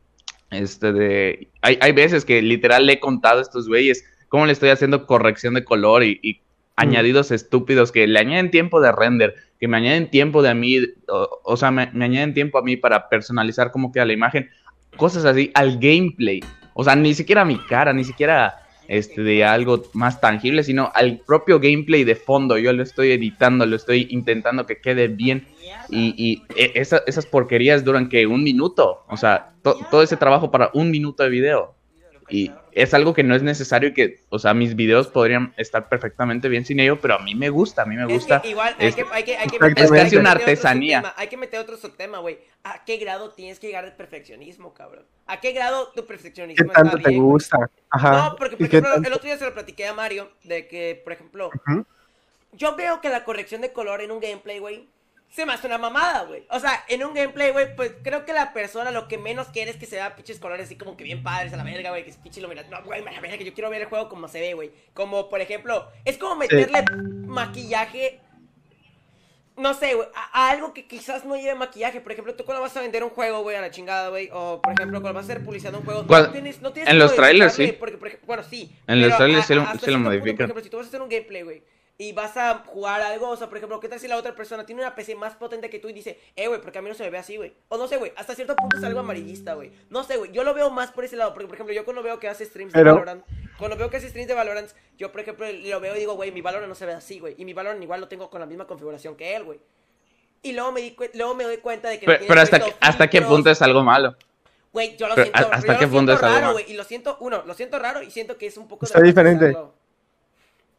[0.52, 4.54] Este de, hay, hay veces que literal le he contado a estos güeyes cómo le
[4.54, 6.42] estoy haciendo corrección de color y, y
[6.76, 10.80] añadidos estúpidos que le añaden tiempo de render, que me añaden tiempo de a mí,
[11.08, 14.50] o, o sea, me, me añaden tiempo a mí para personalizar cómo queda la imagen,
[14.96, 16.40] cosas así, al gameplay.
[16.74, 21.20] O sea, ni siquiera mi cara, ni siquiera este, de algo más tangible, sino al
[21.26, 22.58] propio gameplay de fondo.
[22.58, 25.48] Yo lo estoy editando, lo estoy intentando que quede bien.
[25.90, 29.04] Y, y e- esa- esas porquerías duran que un minuto.
[29.08, 31.76] O sea, to- todo ese trabajo para un minuto de video.
[32.30, 35.90] Y es algo que no es necesario y que, o sea, mis videos podrían estar
[35.90, 38.42] perfectamente bien sin ello, pero a mí me gusta, a mí me Es gusta.
[38.42, 41.14] que igual hay es- que, hay que, hay que Es hay que casi una artesanía.
[41.18, 42.40] Hay que meter otro subtema, güey.
[42.64, 45.06] ¿A qué grado tienes que llegar de perfeccionismo, cabrón?
[45.28, 47.32] ¿A qué grado tu ¿Qué perfeccionismo tanto está te bien, güey?
[47.34, 47.58] gusta?
[47.90, 48.12] Ajá.
[48.30, 49.08] No, porque por ¿Y qué ejemplo, tanto?
[49.10, 51.52] el otro día se lo platiqué a Mario de que, por ejemplo,
[52.54, 54.88] yo veo que la corrección de color en un gameplay, güey,
[55.34, 56.46] se me hace una mamada, güey.
[56.52, 59.72] O sea, en un gameplay, güey, pues creo que la persona lo que menos quiere
[59.72, 62.04] es que se vea pinches colores así como que bien padres a la verga, güey,
[62.04, 62.72] que es pinche iluminación.
[62.80, 64.72] No, güey, la verga, que yo quiero ver el juego como se ve, güey.
[64.94, 66.84] Como, por ejemplo, es como meterle
[67.26, 68.20] maquillaje.
[69.56, 72.02] No sé, güey, a, a algo que quizás no lleve maquillaje.
[72.02, 74.30] Por ejemplo, tú cuando vas a vender un juego, güey, a la chingada, güey.
[74.34, 76.04] O, por ejemplo, cuando vas a hacer publicidad de un juego.
[76.04, 77.72] No tienes, no tienes en los trailers, sí.
[77.74, 78.76] Porque, por ejemplo, bueno, sí.
[78.88, 80.36] En los trailers sí lo- sí lo punto, modifican.
[80.36, 81.64] por ejemplo, si tú vas a hacer un gameplay, güey,
[81.98, 84.66] y vas a jugar algo, o sea, por ejemplo, ¿qué tal si la otra persona
[84.66, 86.96] tiene una PC más potente que tú y dice, eh, güey, porque a mí no
[86.96, 87.54] se me ve así, güey?
[87.70, 89.72] O no sé, güey, hasta cierto punto es algo amarillista, güey.
[89.90, 92.02] No sé, güey, yo lo veo más por ese lado, porque, por ejemplo, yo cuando
[92.02, 93.24] veo que hace streams de Valorant,
[93.58, 96.32] cuando veo que hace streams de Valorant, yo, por ejemplo, lo veo y digo, güey,
[96.32, 98.48] mi Valorant no se ve así, güey, y mi Valorant igual lo tengo con la
[98.48, 99.60] misma configuración que él, güey.
[100.42, 102.06] Y luego me, di luego me doy cuenta de que...
[102.08, 103.38] no Pero, pero hasta, puesto hasta qué filtros.
[103.38, 104.16] punto es algo malo.
[104.74, 106.54] Güey, yo lo Pero, siento, ¿hasta yo lo qué punto siento es algo raro, malo?
[106.54, 108.86] güey, y lo siento, uno, lo siento raro y siento que es un poco...
[108.86, 109.46] Está diferente.
[109.46, 109.73] dramatizarlo.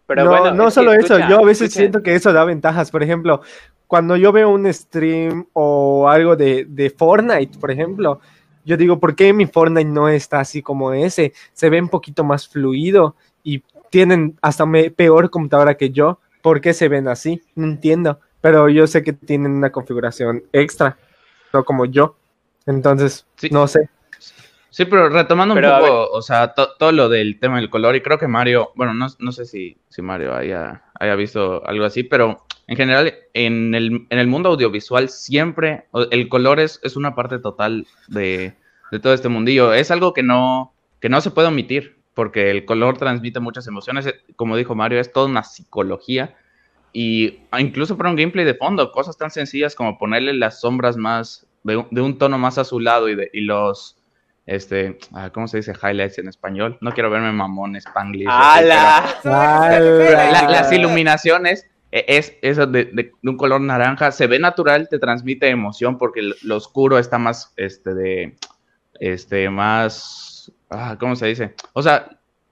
[0.07, 1.81] Pero no, bueno, no es solo eso, yo a veces escucha.
[1.81, 2.91] siento que eso da ventajas.
[2.91, 3.41] Por ejemplo,
[3.87, 8.21] cuando yo veo un stream o algo de, de Fortnite, por ejemplo,
[8.65, 11.33] yo digo, ¿por qué mi Fortnite no está así como ese?
[11.53, 16.19] Se ve un poquito más fluido y tienen hasta me- peor computadora que yo.
[16.43, 17.43] ¿Por qué se ven así?
[17.55, 18.21] No entiendo.
[18.41, 20.99] Pero yo sé que tienen una configuración extra,
[21.53, 22.17] no como yo.
[22.67, 23.49] Entonces, Sí.
[23.51, 23.89] no sé.
[24.75, 27.95] Sí, pero retomando Pero, un poco, o sea, to- todo lo del tema del color,
[27.95, 31.85] y creo que Mario, bueno, no, no sé si, si Mario haya, haya visto algo
[31.85, 36.97] así, pero en general, en el, en el mundo audiovisual siempre el color es, es
[36.97, 38.55] una parte total de,
[38.91, 39.73] de todo este mundillo.
[39.73, 44.13] Es algo que no, que no se puede omitir, porque el color transmite muchas emociones.
[44.35, 46.35] Como dijo Mario, es toda una psicología
[46.93, 51.47] y incluso para un gameplay de fondo, cosas tan sencillas como ponerle las sombras más,
[51.63, 53.94] de, un- de un tono más azulado y, de, y los,
[54.47, 56.77] este, ah, ¿cómo se dice highlights en español?
[56.81, 58.27] No quiero verme mamón, spanglish.
[58.29, 59.05] así, pero- ¡Hala!
[59.25, 60.31] ¡Hala!
[60.33, 64.89] la- las iluminaciones eh, es eso de, de- de un color naranja, se ve natural,
[64.89, 68.37] te transmite emoción porque lo, lo oscuro está más, este, de,
[69.01, 71.55] este, más, ah, ¿cómo se dice?
[71.73, 72.09] O sea,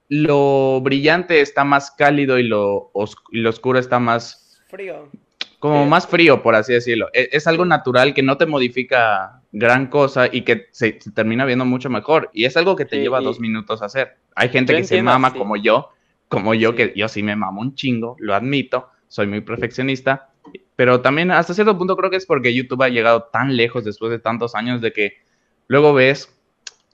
[0.09, 5.09] lo brillante está más cálido y lo, os- y lo oscuro está más, Frío.
[5.63, 5.89] Como Sí.
[5.89, 7.07] más frío, por así decirlo.
[7.13, 11.45] E- Es, algo natural que no te modifica gran cosa y que se, se termina
[11.45, 12.29] viendo mucho mejor.
[12.33, 14.17] Y es algo que te Sí, lleva dos minutos a hacer.
[14.35, 15.37] Hay gente que se mama sí.
[15.37, 15.87] como yo,
[16.27, 16.75] como yo, Sí.
[16.75, 20.31] que yo sí me mamo un chingo, lo admito, soy muy perfeccionista.
[20.75, 24.11] Pero también hasta cierto punto creo que es porque YouTube ha llegado tan lejos después
[24.11, 25.13] de tantos años de que
[25.69, 26.32] luego ves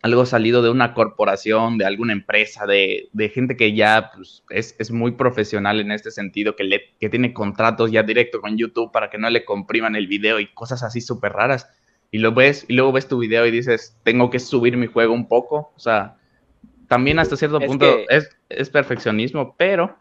[0.02, 4.76] algo salido de una corporación, de alguna empresa, de, de gente que ya pues, es,
[4.80, 8.92] es muy profesional en este sentido, que, le, que tiene contratos ya directo con YouTube
[8.92, 11.70] para que no le compriman el video y cosas así súper raras.
[12.12, 15.14] Y lo ves, y luego ves tu video y dices, tengo que subir mi juego
[15.14, 15.74] un poco.
[15.76, 16.16] O sea,
[16.88, 19.98] también hasta cierto Es punto que- es, es perfeccionismo, pero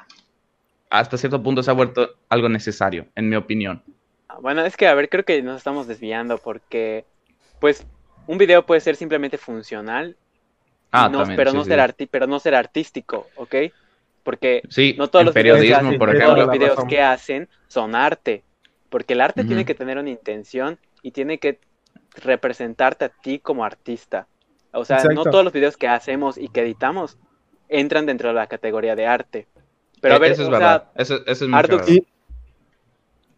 [0.90, 3.82] hasta cierto punto se ha vuelto algo necesario, en mi opinión.
[4.40, 7.04] Bueno, es que, a ver, creo que nos estamos desviando porque,
[7.60, 7.84] pues,
[8.28, 10.16] un video puede ser simplemente funcional,
[10.90, 11.68] Ah, no- también, pero, sí, no sí.
[11.68, 13.54] ser arti- pero no ser artístico, ¿ok?
[14.22, 17.48] Porque Sí, no todos los videos que periodismo, hacen, por todos los videos que hacen
[17.68, 18.44] son arte,
[18.90, 21.60] porque el arte tiene que tener una intención y tiene que
[22.16, 24.28] representarte a ti como artista.
[24.72, 27.18] O sea, no todos los videos que hacemos y que editamos
[27.68, 29.48] entran dentro de la categoría de arte.
[30.00, 30.84] Pero a E- ver, eso es o verdad.
[30.84, 31.98] sea, eso, eso es muy Ardux-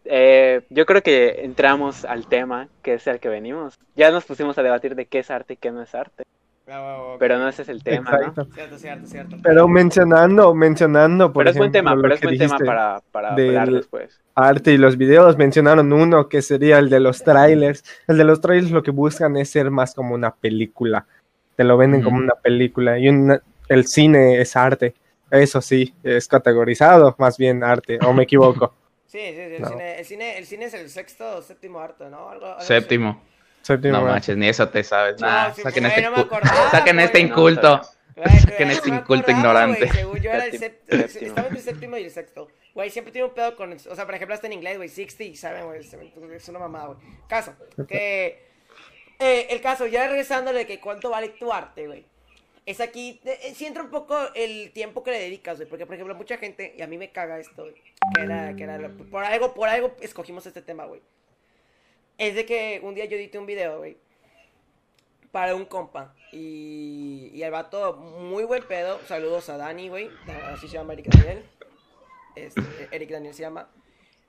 [0.05, 3.75] eh, yo creo que entramos al tema que es al que venimos.
[3.95, 6.23] Ya nos pusimos a debatir de qué es arte y qué no es arte,
[6.67, 8.45] Ah, pero no ese es el tema, ¿no?
[8.53, 9.35] Cierto, cierto, cierto.
[9.43, 12.65] Pero mencionando, mencionando, por Pero es buen tema, lo pero es que buen tema dijiste,
[12.65, 14.19] para, para del- hablar después.
[14.35, 17.83] arte y los videos, mencionaron uno que sería el de los trailers.
[18.07, 21.05] El de los trailers lo que buscan es ser más como una película.
[21.57, 22.97] Te lo venden como una película.
[22.97, 24.93] Y una- el cine es arte.
[25.29, 27.99] Eso sí, es categorizado más bien arte.
[28.05, 28.73] ¿O me equivoco?
[29.11, 29.67] Sí, sí, sí, el, No.
[29.69, 32.29] cine, el, cine, el cine es el sexto o séptimo arte, ¿no?
[32.29, 32.59] Algo.
[32.61, 33.21] Séptimo.
[33.61, 34.11] Séptimo No arte.
[34.11, 35.19] manches, ni eso te sabes.
[35.19, 37.81] No, Nah, sí, saquen este, no me acordaba, saquen este inculto.
[38.15, 39.79] Güey, Saquen este inculto acordaba, ignorante.
[39.85, 40.57] güey, Según yo era el.
[40.57, 41.01] Séptimo.
[41.01, 42.47] Estaba entre el séptimo y el sexto.
[42.73, 43.73] Güey, siempre tiene un pedo con.
[43.73, 44.87] O sea, por ejemplo, hasta en inglés, güey.
[44.89, 45.79] 60, ¿saben, güey?
[46.35, 46.97] Es una mamada, güey.
[47.27, 47.53] Caso.
[47.87, 48.45] Que.
[49.19, 52.05] eh, el caso, ya regresándole de que cuánto vale tu arte, güey.
[52.65, 53.19] Es aquí.
[53.25, 55.67] eh, eh, sí entra un poco el tiempo que le dedicas, güey.
[55.67, 56.73] Porque, por ejemplo, mucha gente.
[56.77, 57.75] Y a mí me caga esto, güey.
[58.15, 58.55] Que era.
[58.55, 61.01] Que era por algo, por algo escogimos este tema, güey.
[62.17, 63.97] Es de que un día yo edité un video, güey
[65.31, 66.13] para un compa.
[66.31, 68.99] Y, y el vato, muy buen pedo.
[69.07, 70.09] Saludos a Dani, güey.
[70.45, 71.45] Así se llama Eric Daniel.
[72.35, 73.69] Este, Eric Daniel se llama.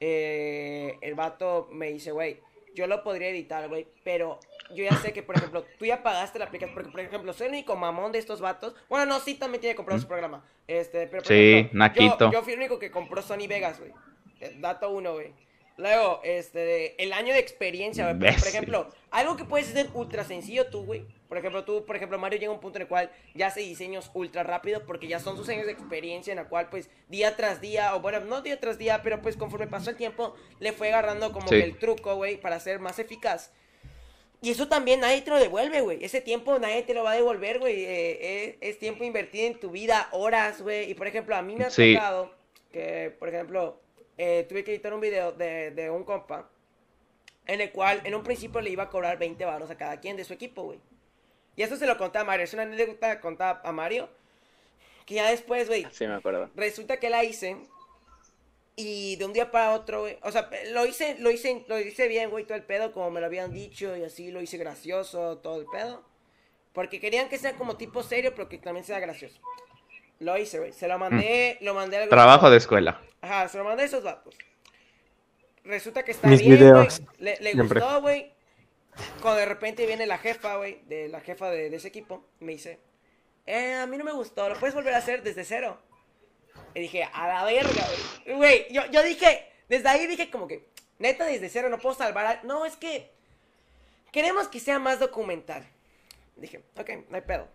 [0.01, 2.41] Eh, el vato me dice, güey,
[2.75, 3.87] yo lo podría editar, güey.
[4.05, 4.39] Pero
[4.75, 6.75] yo ya sé que, por ejemplo, tú ya pagaste la aplicación.
[6.75, 8.75] Porque, por ejemplo, soy el único mamón de estos vatos.
[8.89, 10.45] Bueno, no, sí también tiene comprado su programa.
[10.67, 12.27] Este, pero, por Sí, ejemplo, Naquito.
[12.27, 13.93] Yo, yo fui el único que compró Sony Vegas, güey.
[14.41, 15.33] Eh, Dato uno, güey.
[15.83, 18.19] Luego, este, el año de experiencia, güey.
[18.37, 21.05] Por- ejemplo, algo que puedes hacer ultra sencillo tú, güey.
[21.29, 23.61] Por ejemplo, tú, por ejemplo, Mario llega a un punto en el cual ya hace
[23.61, 27.35] diseños ultra rápido porque ya son sus años de experiencia en la cual, pues, día
[27.37, 30.73] tras día, o bueno, no día tras día, pero pues conforme pasó el tiempo, le
[30.73, 31.57] fue agarrando como Sí.
[31.57, 33.51] que el truco, güey, para ser más eficaz.
[34.41, 36.05] Y eso también nadie te lo devuelve, güey.
[36.05, 37.85] Ese tiempo nadie te lo va a devolver, güey.
[37.85, 40.91] Eh, es, es tiempo invertido en tu vida, horas, güey.
[40.91, 41.95] Y por ejemplo, a mí me ha Sí.
[41.95, 42.33] tocado
[42.73, 43.81] que, por ejemplo,
[44.19, 46.49] eh, tuve que editar un video de, de un compa
[47.47, 50.17] en el cual en un principio le iba a cobrar 20 baros a cada quien
[50.17, 50.81] de su equipo, güey.
[51.57, 52.45] Y eso se lo conté a Mario.
[52.45, 54.09] Es una anécdota a Mario.
[55.05, 56.49] Que ya después, güey, Sí, me acuerdo.
[56.55, 57.57] resulta que la hice
[58.77, 62.09] y de un día para otro, güey, o sea, lo hice, lo hice, lo hice
[62.09, 65.39] bien, güey, todo el pedo, como me lo habían dicho y así lo hice gracioso,
[65.39, 66.05] todo el pedo.
[66.73, 69.41] Porque querían que sea como tipo serio, pero que también sea gracioso.
[70.21, 72.17] Lo hice, güey, se lo mandé, lo mandé al grupo.
[72.17, 73.01] Trabajo de escuela.
[73.21, 74.35] Ajá, se lo mandé a esos datos.
[75.65, 77.11] Resulta que está Mis bien, videos, güey.
[77.19, 78.33] Le, le gustó, güey.
[79.21, 82.53] Cuando de repente viene la jefa, güey, de la jefa de, de ese equipo, me
[82.53, 82.79] dice,
[83.47, 85.81] eh, a mí no me gustó, lo puedes volver a hacer desde cero.
[86.75, 87.85] Y dije, a la verga,
[88.25, 88.37] güey.
[88.37, 92.27] Güey, yo, yo dije, desde ahí dije como que, neta, desde cero no puedo salvar
[92.27, 92.41] a...
[92.43, 93.11] No, es que
[94.11, 95.67] queremos que sea más documental.
[96.37, 97.49] Dije, ok, no hay pedo.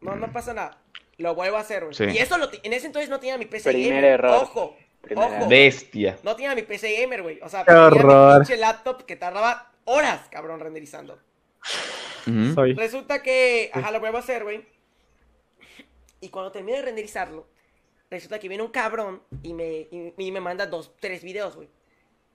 [0.00, 0.80] No, no pasa nada.
[1.18, 1.94] Lo vuelvo a hacer, güey.
[1.94, 2.04] Sí.
[2.04, 4.04] Y eso lo en ese entonces no tenía mi PC Primer gamer.
[4.04, 4.42] error.
[4.42, 5.34] Ojo, Primer ojo.
[5.34, 5.48] error.
[5.48, 6.18] Bestia.
[6.22, 7.38] No tenía mi PC gamer, güey.
[7.42, 8.32] O sea, Qué tenía horror.
[8.40, 11.18] mi pinche laptop que tardaba horas, cabrón, renderizando.
[12.26, 14.64] Resulta que, ajá, lo vuelvo a hacer, güey.
[16.20, 17.46] Y cuando terminé de renderizarlo,
[18.10, 21.68] resulta que viene un cabrón y me, y, y me manda dos, tres videos, güey.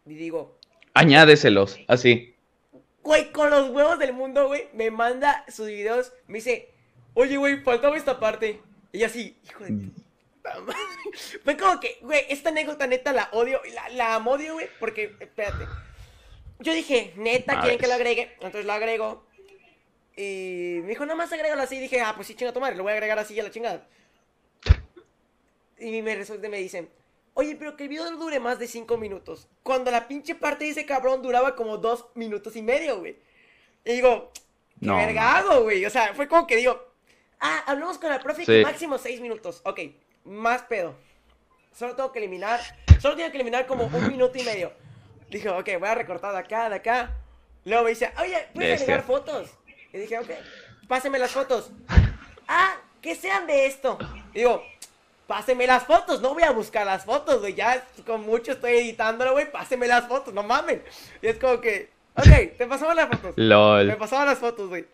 [0.06, 0.58] Y digo,
[0.94, 2.36] Añádeselos, así.
[3.02, 6.70] güey, con los huevos del mundo, güey, me manda sus videos, me dice,
[7.16, 8.62] oye, güey, faltaba esta parte.
[8.92, 10.80] Y yo así, hijo de puta madre.
[11.44, 15.16] Fue como que, güey, esta anécdota neta la odio, la, la amo, odio, güey, porque,
[15.20, 15.66] espérate.
[16.60, 19.26] Yo dije, neta, quieren que lo agregue, entonces lo agrego.
[20.18, 21.78] Y me dijo, nada más agrégalo así.
[21.78, 23.52] Y dije, ah, pues sí, chinga tu madre, lo voy a agregar así a la
[23.52, 23.88] chingada.
[25.78, 26.90] Y me resulta, me dicen,
[27.34, 29.48] oye, pero que el video no dure más de 5 minutos.
[29.64, 33.18] Cuando la pinche parte de ese cabrón duraba como 2 minutos y medio, güey.
[33.86, 34.32] Y digo,
[34.78, 35.86] qué No, vergado, güey.
[35.86, 36.89] O sea, fue como que digo,
[37.40, 38.52] ah, hablamos con la profe Sí.
[38.52, 39.62] que máximo 6 minutos.
[39.66, 39.80] Ok,
[40.26, 40.96] más pedo.
[41.76, 42.60] Solo tengo que eliminar,
[43.00, 44.72] solo tengo que eliminar como un minuto y medio.
[45.30, 47.16] Dije, ok, voy a recortar de acá, de acá.
[47.66, 49.50] Luego me dice, oye, ¿puedes agregar fotos?
[49.94, 50.30] Y dije, ok,
[50.88, 51.72] páseme las fotos.
[52.48, 53.98] Ah, que sean de esto.
[54.34, 54.64] Y digo,
[55.28, 57.54] páseme las fotos, no voy a buscar las fotos, güey.
[57.54, 59.52] Ya con mucho estoy editándolo, güey.
[59.52, 60.84] Páseme las fotos, no mamen.
[61.22, 63.38] Y es como que, ok, te pasamos las fotos.
[63.38, 63.96] Me LOL.
[63.98, 64.86] pasaban las fotos, güey.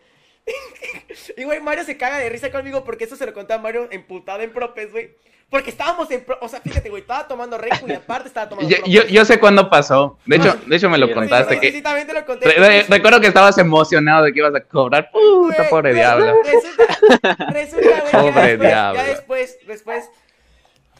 [1.37, 3.87] y, güey, Mario se caga de risa conmigo porque eso se lo conté a Mario
[3.91, 5.15] emputado en propes, güey.
[5.49, 6.23] Porque estábamos en...
[6.25, 9.03] pro- O sea, fíjate, güey, estaba tomando Red Bull y aparte estaba tomando Yo, yo,
[9.05, 10.17] yo sé cuándo pasó.
[10.25, 11.53] De hecho, de hecho me lo Sí, contaste.
[11.55, 12.49] sí, que sí, también te lo conté.
[12.49, 15.11] Re- re- recuerdo que estabas emocionado de que ibas a cobrar.
[15.11, 16.33] Puta, Güey, pobre güey, diablo.
[16.43, 19.01] Resulta, resulta, güey, Pobre ya después, diablo.
[19.01, 20.09] ya después, después,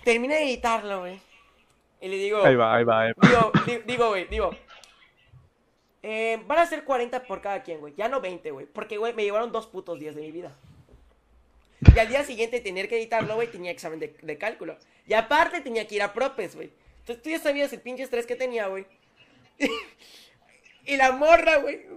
[0.04, 1.20] terminé de editarlo, güey.
[2.02, 3.28] Y le digo, Ahí va, ahí va, ahí va.
[3.28, 4.56] digo, di- digo, güey, digo,
[6.08, 7.96] eh, van a ser 40 por cada quien, güey.
[7.96, 8.68] Ya no 20, güey.
[8.68, 10.56] Porque, güey, me llevaron dos putos días de mi vida.
[11.96, 14.78] Y al día siguiente tener que editarlo, güey, tenía examen de, de cálculo.
[15.08, 16.72] Y aparte tenía que ir a propes, güey.
[17.00, 18.86] Entonces tú ya sabías el pinche estrés que tenía, güey.
[20.86, 21.88] y la morra, güey.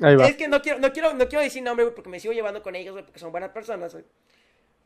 [0.00, 2.62] Es que no quiero, no quiero, no quiero decir nombre, güey, porque me sigo llevando
[2.64, 4.04] con ellos, güey, porque son buenas personas, güey.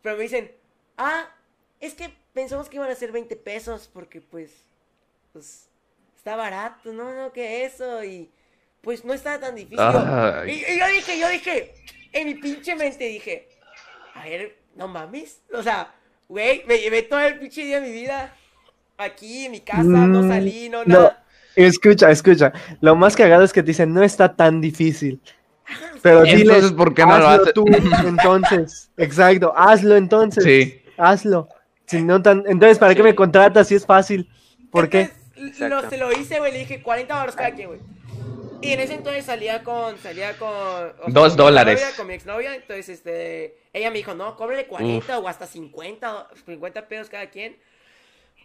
[0.02, 0.52] Pero me dicen,
[0.98, 1.34] ah,
[1.80, 4.52] es que pensamos que iban a ser 20 pesos, porque pues,
[5.32, 5.67] pues,
[6.18, 8.28] está barato, no, no, que eso, y
[8.82, 9.84] pues no está tan difícil.
[10.46, 11.74] Y, y yo dije, yo dije,
[12.12, 13.48] en mi pinche mente dije,
[14.14, 15.94] a ver, no mames, o sea,
[16.28, 18.34] güey, me llevé todo el pinche día de mi vida
[18.98, 20.94] aquí en mi casa, no Mm, salí, no, no.
[20.98, 21.24] nada.
[21.56, 22.52] Escucha, escucha.
[22.80, 25.20] Lo más cagado es que te dicen, no está tan difícil.
[26.02, 27.64] Pero Entonces, diles, ¿por qué no lo hazlo hace- tú,
[28.06, 28.90] entonces.
[28.96, 30.44] Exacto, hazlo entonces.
[30.44, 30.82] Sí.
[30.96, 31.48] Hazlo.
[31.86, 32.44] Si no tan...
[32.46, 34.28] Entonces, ¿para qué me contratas si es fácil?
[34.70, 35.10] ¿Por qué?
[35.58, 37.80] Lo, se lo hice, güey, le dije 40 dólares cada quien, güey.
[38.60, 40.48] Y en ese entonces salía con, salía con...
[40.48, 41.94] o Dos dólares.
[41.96, 46.26] Con mi exnovia, entonces, este, ella me dijo, no, cóbrele 40 o hasta 50, o
[46.44, 47.56] 50 pesos cada quien.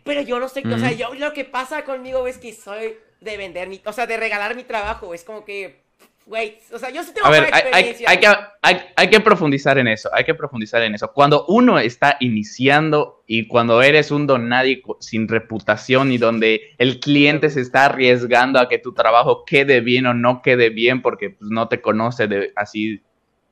[0.04, 3.38] Pero yo no sé, o sea, yo lo que pasa conmigo es que soy de
[3.38, 5.83] vender mi, o sea, de regalar mi trabajo, es como que,
[6.26, 8.10] güey, o sea, yo sí tengo A ver, buena hay, hay- experiencia.
[8.10, 8.28] hay que,
[8.62, 11.12] hay, hay que profundizar en eso, hay que profundizar en eso.
[11.14, 17.00] Cuando uno está iniciando y cuando eres un don nadie sin reputación y donde el
[17.00, 21.32] cliente se está arriesgando a que tu trabajo quede bien o no quede bien porque
[21.32, 23.02] pues, no te conoce de, así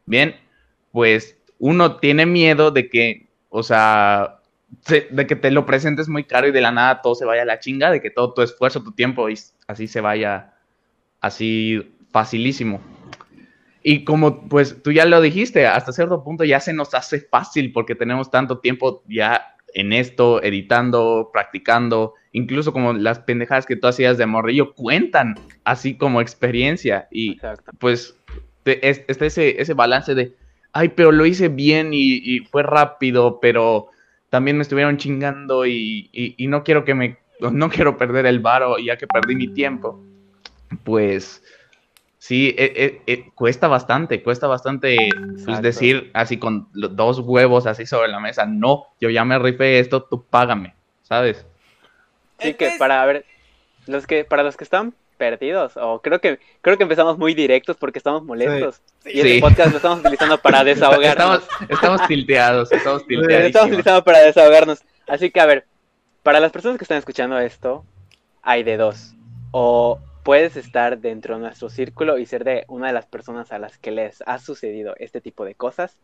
[0.06, 0.36] bien,
[0.92, 4.40] pues uno tiene miedo de que, o sea,
[4.86, 7.42] se- de que te lo presentes muy caro y de la nada todo se vaya
[7.44, 10.54] a la chinga, de que todo tu esfuerzo, tu tiempo y así se vaya
[11.20, 12.82] así facilísimo.
[13.84, 17.72] Y como pues tú ya lo dijiste, hasta cierto punto ya se nos hace fácil
[17.72, 23.88] porque tenemos tanto tiempo ya en esto, editando, practicando, incluso como las pendejadas que tú
[23.88, 27.72] hacías de morrillo cuentan así como experiencia y Exacto.
[27.80, 28.16] pues
[28.64, 30.36] te- es- está ese, ese balance de,
[30.74, 33.88] ay, pero lo hice bien y, y fue rápido, pero
[34.30, 37.18] también me estuvieron chingando y, y- y no quiero que me,
[37.52, 40.00] no quiero perder el varo ya que perdí mi tiempo.
[40.84, 41.44] Pues
[42.22, 44.96] sí, e- e- e- cuesta bastante, cuesta bastante
[45.44, 49.40] pues, decir así con los dos huevos así sobre la mesa, no, yo ya me
[49.40, 51.48] rifé esto, tú págame, ¿sabes?
[52.38, 53.26] Sí, que para ver,
[53.88, 57.76] los que, para los que están perdidos, o creo que, creo que empezamos muy directos
[57.78, 58.82] porque estamos molestos.
[59.04, 59.12] Sí.
[59.14, 59.42] Y este Sí.
[59.42, 61.44] podcast lo estamos utilizando para desahogarnos.
[61.44, 64.84] Estamos, estamos tilteados, estamos Lo estamos utilizando para desahogarnos.
[65.08, 65.66] Así que, a ver,
[66.22, 67.84] para las personas que están escuchando esto,
[68.44, 69.14] hay de dos.
[69.52, 73.60] O puedes estar dentro de nuestro círculo y ser de una de las personas a
[73.60, 75.98] las que les ha sucedido este tipo de cosas,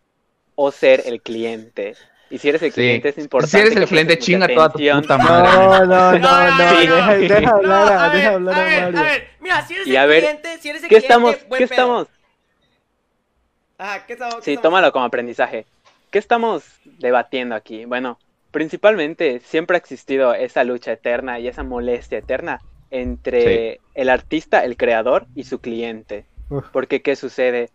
[0.55, 1.95] o ser el cliente.
[2.29, 2.81] Y si eres el Sí.
[2.81, 3.57] cliente, es importante.
[3.57, 5.01] Si eres el cliente, chinga toda tu atención.
[5.01, 5.49] puta madre.
[5.53, 7.19] No, no, no, No, no, no, deja, no.
[7.19, 8.99] deja hablar, No, a, a deja ver, hablar a a, ver, Mario.
[8.99, 11.07] a ver, mira, si eres Y el a ver, cliente, si eres el ¿Qué cliente,
[11.07, 11.35] estamos?
[11.47, 11.81] buen ¿Qué pedo.
[11.81, 12.07] estamos?
[13.77, 14.35] Ajá, ¿qué estamos?
[14.35, 14.63] qué Sí, estamos?
[14.63, 15.65] tómalo como aprendizaje.
[16.11, 17.85] ¿Qué estamos debatiendo aquí?
[17.85, 18.19] Bueno,
[18.51, 22.59] principalmente siempre ha existido esa lucha eterna y esa molestia eterna
[22.91, 26.25] entre el artista, el creador y su cliente.
[26.49, 26.65] Uf.
[26.71, 27.69] Porque, ¿qué sucede?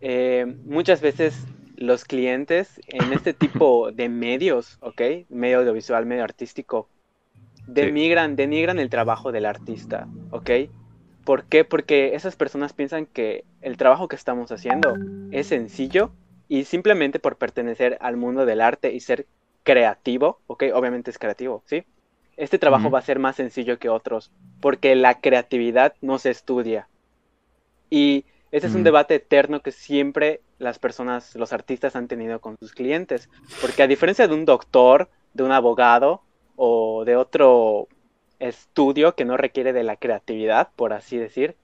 [0.00, 5.02] Eh, muchas veces los clientes en este tipo de medios, ¿ok?
[5.28, 6.88] Medio audiovisual, medio artístico,
[7.66, 10.50] denigran, denigran el trabajo del artista, ¿ok?
[11.24, 11.64] ¿Por qué?
[11.64, 14.96] Porque esas personas piensan que el trabajo que estamos haciendo
[15.30, 16.10] es sencillo
[16.48, 19.26] y simplemente por pertenecer al mundo del arte y ser
[19.62, 20.64] creativo, ¿ok?
[20.74, 21.84] Obviamente es creativo, ¿sí?
[22.36, 26.88] Este trabajo va a ser más sencillo que otros porque la creatividad no se estudia.
[27.90, 32.56] Y ese es un debate eterno que siempre las personas, los artistas han tenido con
[32.58, 33.28] sus clientes.
[33.60, 36.22] Porque a diferencia de un doctor, de un abogado
[36.56, 37.88] o de otro
[38.38, 41.56] estudio que no requiere de la creatividad, por así decir,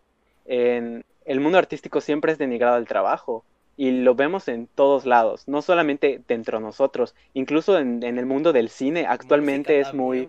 [0.45, 3.45] en el mundo artístico siempre es denigrado el trabajo.
[3.79, 8.27] Y lo vemos en todos lados, no solamente dentro de nosotros, incluso en, en el
[8.27, 10.29] mundo del cine actualmente Música es muy,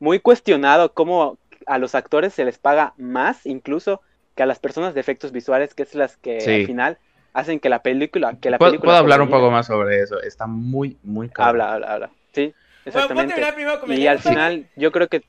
[0.00, 4.00] muy cuestionado cómo a los actores se les paga más incluso
[4.34, 6.50] que a las personas de efectos visuales, que es las que Sí.
[6.54, 6.98] al final
[7.34, 10.18] hacen que la película, que la ¿Puedo, película puedo hablar un poco más sobre eso?
[10.22, 11.60] Está muy, muy cabrón.
[11.60, 12.10] Habla, habla, habla.
[12.32, 12.54] Sí, Bueno,
[12.84, 13.52] ¿puedo exactamente.
[13.54, 15.22] primero mi y al final yo creo que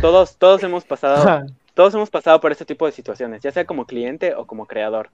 [0.00, 3.86] todos, todos hemos pasado, todos hemos pasado por este tipo de situaciones, ya sea como
[3.86, 5.10] cliente o como creador.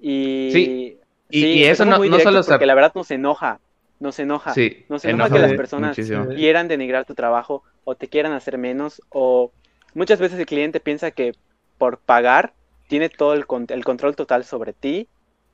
[0.00, 0.98] Y Sí,
[1.34, 3.60] y- sí, y eso no- muy no solo porque la verdad nos enoja,
[4.00, 4.54] nos enoja.
[4.54, 6.26] Sí, Nos enoja enoja que las personas muchísimo.
[6.28, 9.52] Quieran denigrar tu trabajo o te quieran hacer menos o
[9.94, 11.32] muchas veces el cliente piensa que
[11.78, 12.54] por pagar
[12.88, 15.08] tiene todo el, con- el control total sobre ti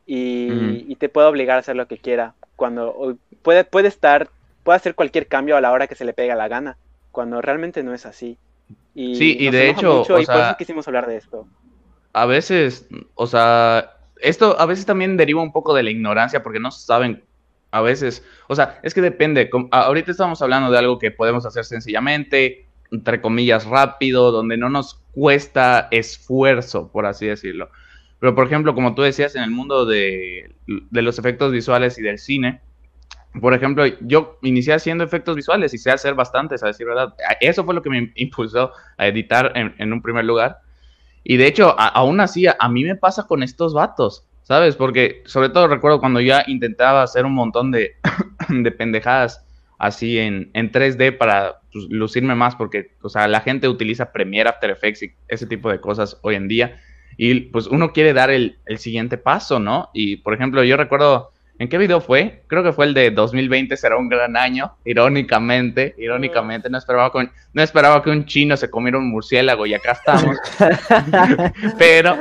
[0.06, 4.28] y, te puede obligar a hacer lo que quiera cuando puede, puede estar
[4.64, 6.76] puede hacer cualquier cambio a la hora que se le pega la gana
[7.10, 8.38] cuando realmente no es así
[8.94, 11.46] y Sí, y de hecho, mucho o y por eso quisimos hablar de esto
[12.12, 16.60] a veces, o sea, esto a veces también deriva un poco de la ignorancia porque
[16.60, 17.24] no saben,
[17.70, 19.50] a veces, o sea, es que depende.
[19.70, 24.94] Ahorita estamos hablando de algo que podemos hacer sencillamente, entre comillas, rápido, donde no nos
[25.12, 27.70] cuesta esfuerzo, por así decirlo.
[28.18, 32.02] Pero, por ejemplo, como tú decías, en el mundo de, de los efectos visuales y
[32.02, 32.60] del cine,
[33.40, 37.14] por ejemplo, yo inicié haciendo efectos visuales y sé hacer bastantes, a decir verdad.
[37.40, 40.58] Eso fue lo que me impulsó a editar en, en un primer lugar.
[41.24, 44.76] Y de hecho, a- aún así, a, mí me pasa con estos vatos, ¿sabes?
[44.76, 47.96] Porque sobre todo recuerdo cuando ya intentaba hacer un montón de,
[48.48, 49.44] de pendejadas
[49.78, 54.48] así en, en 3D para pues, lucirme más, porque, o sea, la gente utiliza Premiere,
[54.48, 56.80] After Effects y ese tipo de cosas hoy en día.
[57.16, 59.90] Y pues uno quiere dar el, el siguiente paso, ¿no?
[59.92, 62.42] Y por ejemplo, yo recuerdo, ¿en qué video fue?
[62.48, 67.30] Creo que fue el de 2020 será un gran año, irónicamente, irónicamente, no esperaba, con,
[67.52, 70.36] no esperaba que un chino se comiera un murciélago y acá estamos.
[71.78, 72.16] Pero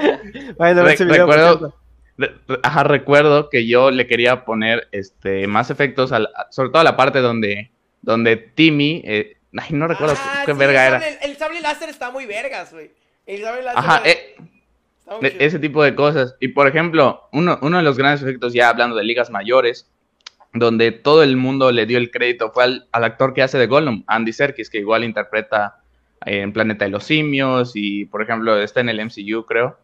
[0.57, 1.73] Bueno, Re- ese video, recuerdo-
[2.17, 2.31] re-
[2.63, 6.83] ajá, recuerdo que yo le quería poner este más efectos, a la- sobre todo a
[6.83, 7.71] la parte donde,
[8.01, 10.99] donde Timmy, eh, ay, no recuerdo Ah, qué sí, verga el era.
[11.01, 12.91] sable- El, sable láser está muy vergas, güey.
[13.25, 14.35] El sable láser Ajá, eh,
[15.21, 16.35] ese tipo de cosas.
[16.39, 19.89] Y por ejemplo, uno, uno de los grandes efectos, ya hablando de ligas mayores,
[20.53, 23.67] donde todo el mundo le dio el crédito fue al, al actor que hace de
[23.67, 25.81] Gollum, Andy Serkis, que igual interpreta
[26.25, 29.77] eh, en Planeta de los Simios y, por ejemplo, está en el MCU, creo.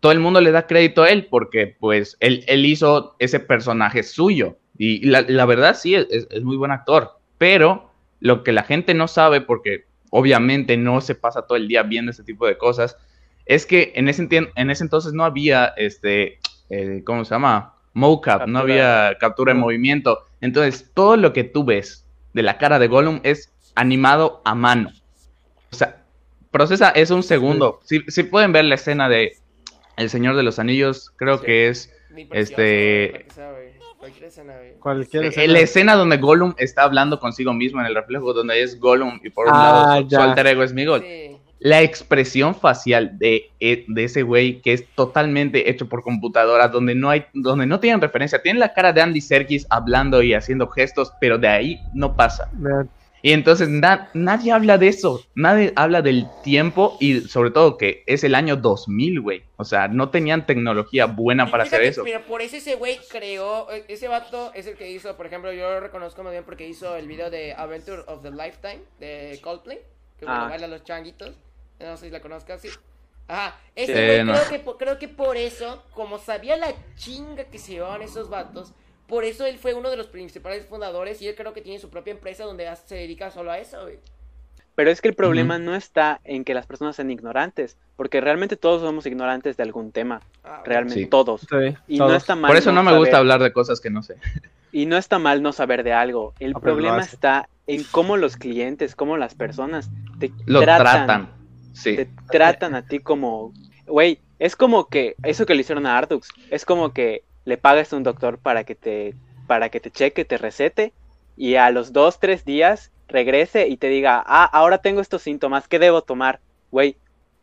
[0.00, 4.02] Todo el mundo le da crédito a él porque, pues, él, él hizo ese personaje
[4.02, 4.56] suyo.
[4.76, 7.18] Y la, la verdad, sí, es, es muy buen actor.
[7.36, 11.82] Pero lo que la gente no sabe, porque obviamente no se pasa todo el día
[11.82, 12.96] viendo ese tipo de cosas,
[13.48, 16.38] es que en ese, en ese entonces no había, este,
[16.70, 17.74] eh, ¿cómo se llama?
[17.94, 20.20] Mocap, no había captura de movimiento.
[20.40, 24.90] Entonces, todo lo que tú ves de la cara de Gollum es animado a mano.
[25.72, 26.04] O sea,
[26.52, 27.80] procesa, es un segundo.
[27.84, 29.32] Si, si pueden ver la escena de
[29.96, 31.44] El Señor de los Anillos, creo Sí.
[31.46, 31.92] que es
[32.30, 33.26] este-.
[33.98, 34.74] Cualquier escena, güey.
[34.78, 35.52] Cualquier eh, escena.
[35.52, 39.30] la escena donde Gollum está hablando consigo mismo en el reflejo, donde es Gollum y
[39.30, 41.00] por un Ah, lado su, su alter ego es Migol.
[41.00, 41.37] Sí.
[41.60, 46.94] La expresión facial de, e- de ese güey que es totalmente hecho por computadora, donde
[46.94, 50.68] no hay, donde no tienen referencia, tienen la cara de Andy Serkis hablando y haciendo
[50.68, 52.48] gestos, pero de ahí no pasa.
[53.20, 58.04] Y entonces na- nadie habla de eso, nadie habla del tiempo y sobre todo que
[58.06, 59.42] es el año 2000, güey.
[59.56, 62.04] O sea, no tenían tecnología buena Y para hacer eso.
[62.04, 63.66] Mira, por eso ese güey creó.
[63.72, 66.68] eh, Ese vato es el que hizo, por ejemplo, yo lo reconozco muy bien porque
[66.68, 69.78] hizo el video de Adventure of the Lifetime de Coldplay.
[70.20, 70.46] Que Ah.
[70.48, 71.32] baila los changuitos.
[71.80, 72.68] No sé si la conozcas, sí.
[73.28, 74.32] Ajá, ese Sí, güey no.
[74.32, 78.72] creo, que, creo que por eso, como sabía la chinga que se llevaban esos vatos,
[79.06, 81.90] por eso él fue uno de los principales fundadores y él creo que tiene su
[81.90, 83.98] propia empresa donde se dedica solo a eso, güey.
[84.74, 88.56] Pero es que el problema no está en que las personas sean ignorantes, porque realmente
[88.56, 91.06] todos somos ignorantes de algún tema, Ah, realmente Sí.
[91.10, 91.42] todos.
[91.42, 92.10] sí, Y todos.
[92.10, 92.48] no está mal.
[92.48, 94.16] Por eso no me gusta hablar de cosas que no sé.
[94.70, 96.32] Y no está mal no saber de algo.
[96.38, 99.90] El Ah, problema está en cómo los clientes, cómo las personas
[100.20, 101.37] te Lo tratan, tratan.
[101.78, 101.96] Sí.
[101.96, 103.52] te tratan a ti como,
[103.86, 107.92] güey, es como que eso que le hicieron a Ardux, es como que le pagas
[107.92, 109.14] a un doctor para que te
[109.46, 110.92] para que te cheque, te recete
[111.36, 115.68] y a los dos, tres días regrese y te diga, ah, ahora tengo estos síntomas,
[115.68, 116.40] ¿qué debo tomar?
[116.70, 116.96] Güey,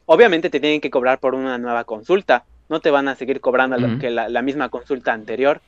[0.06, 3.78] obviamente te tienen que cobrar por una nueva consulta, no te van a seguir cobrando
[3.78, 5.62] lo que la, la misma consulta anterior,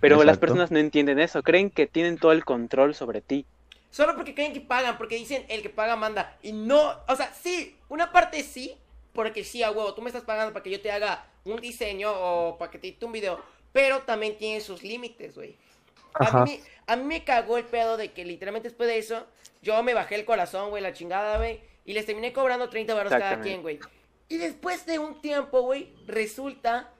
[0.00, 3.44] pero las personas no entienden eso, creen que tienen todo el control sobre ti.
[3.92, 6.38] Solo porque creen que pagan, porque dicen el que paga manda.
[6.42, 8.74] Y no, o sea, sí, una parte sí,
[9.12, 12.10] porque sí, a huevo, tú me estás pagando para que yo te haga un diseño
[12.10, 13.38] o para que te edite un video,
[13.70, 15.56] pero también tiene sus límites, güey.
[16.14, 19.26] A mí, a mí me cagó el pedo de que literalmente después de eso,
[19.60, 23.12] yo me bajé el corazón, güey, la chingada, güey, y les terminé cobrando 30 baros
[23.12, 23.78] cada quien, güey.
[24.30, 26.90] Y después de un tiempo, güey, resulta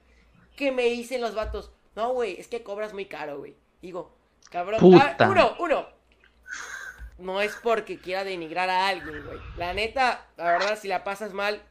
[0.55, 3.55] que me dicen los vatos, no, güey, es que cobras muy caro, güey.
[3.81, 4.15] Digo,
[4.51, 5.15] cabrón, Puta.
[5.19, 5.92] ah, uno, uno.
[7.17, 9.39] No es porque quiera denigrar a alguien, güey.
[9.57, 11.61] La neta, la verdad, si la pasas mal,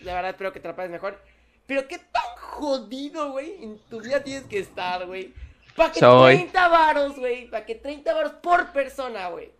[0.00, 1.20] la verdad espero que te la pases mejor.
[1.66, 5.32] Pero qué tan jodido, güey, en tu vida tienes que estar, güey.
[5.76, 6.34] Para que Soy.
[6.36, 7.48] 30 varos, güey.
[7.48, 9.50] Para que 30 varos por persona, güey.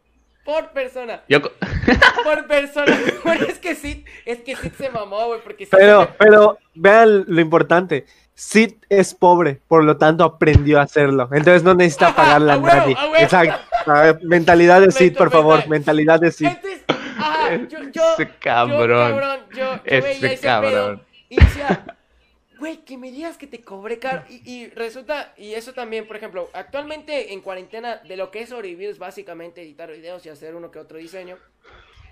[0.44, 1.22] Por persona.
[1.28, 1.40] Yo,
[2.24, 2.98] Por persona.
[3.24, 5.40] Bueno, es que sí, es que sí se mamó, güey.
[5.40, 8.06] Porque sí Pero, se- pero vean lo importante.
[8.34, 11.28] Sid es pobre, por lo tanto aprendió a hacerlo.
[11.32, 12.94] Entonces no necesita pagarle a A huevo, nadie.
[12.98, 13.16] a huevo.
[13.16, 13.60] Exacto.
[13.86, 15.54] A ver, mentalidad de Sid, por favor.
[15.54, 15.70] Mental.
[15.70, 16.46] Mentalidad de Sid.
[16.46, 19.10] Entonces, ajá, yo, yo, Ese yo, cabrón.
[19.10, 20.98] cabrón, yo, yo Ese veía ese cabrón.
[20.98, 21.96] pedo y decía,
[22.58, 24.24] güey, que me digas que te cobré caro.
[24.28, 28.50] Y, y resulta, y eso también, por ejemplo, actualmente en cuarentena, de lo que es
[28.50, 31.38] sobrevivir es básicamente editar videos y hacer uno que otro diseño.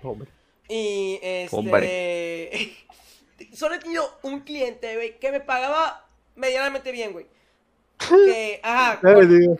[0.03, 0.29] Hombre.
[0.67, 1.55] Y este.
[1.55, 2.77] Hombre.
[3.53, 6.05] Solo he tenido un cliente, güey, que me pagaba
[6.35, 7.25] medianamente bien, güey.
[7.97, 8.99] Que, ajá.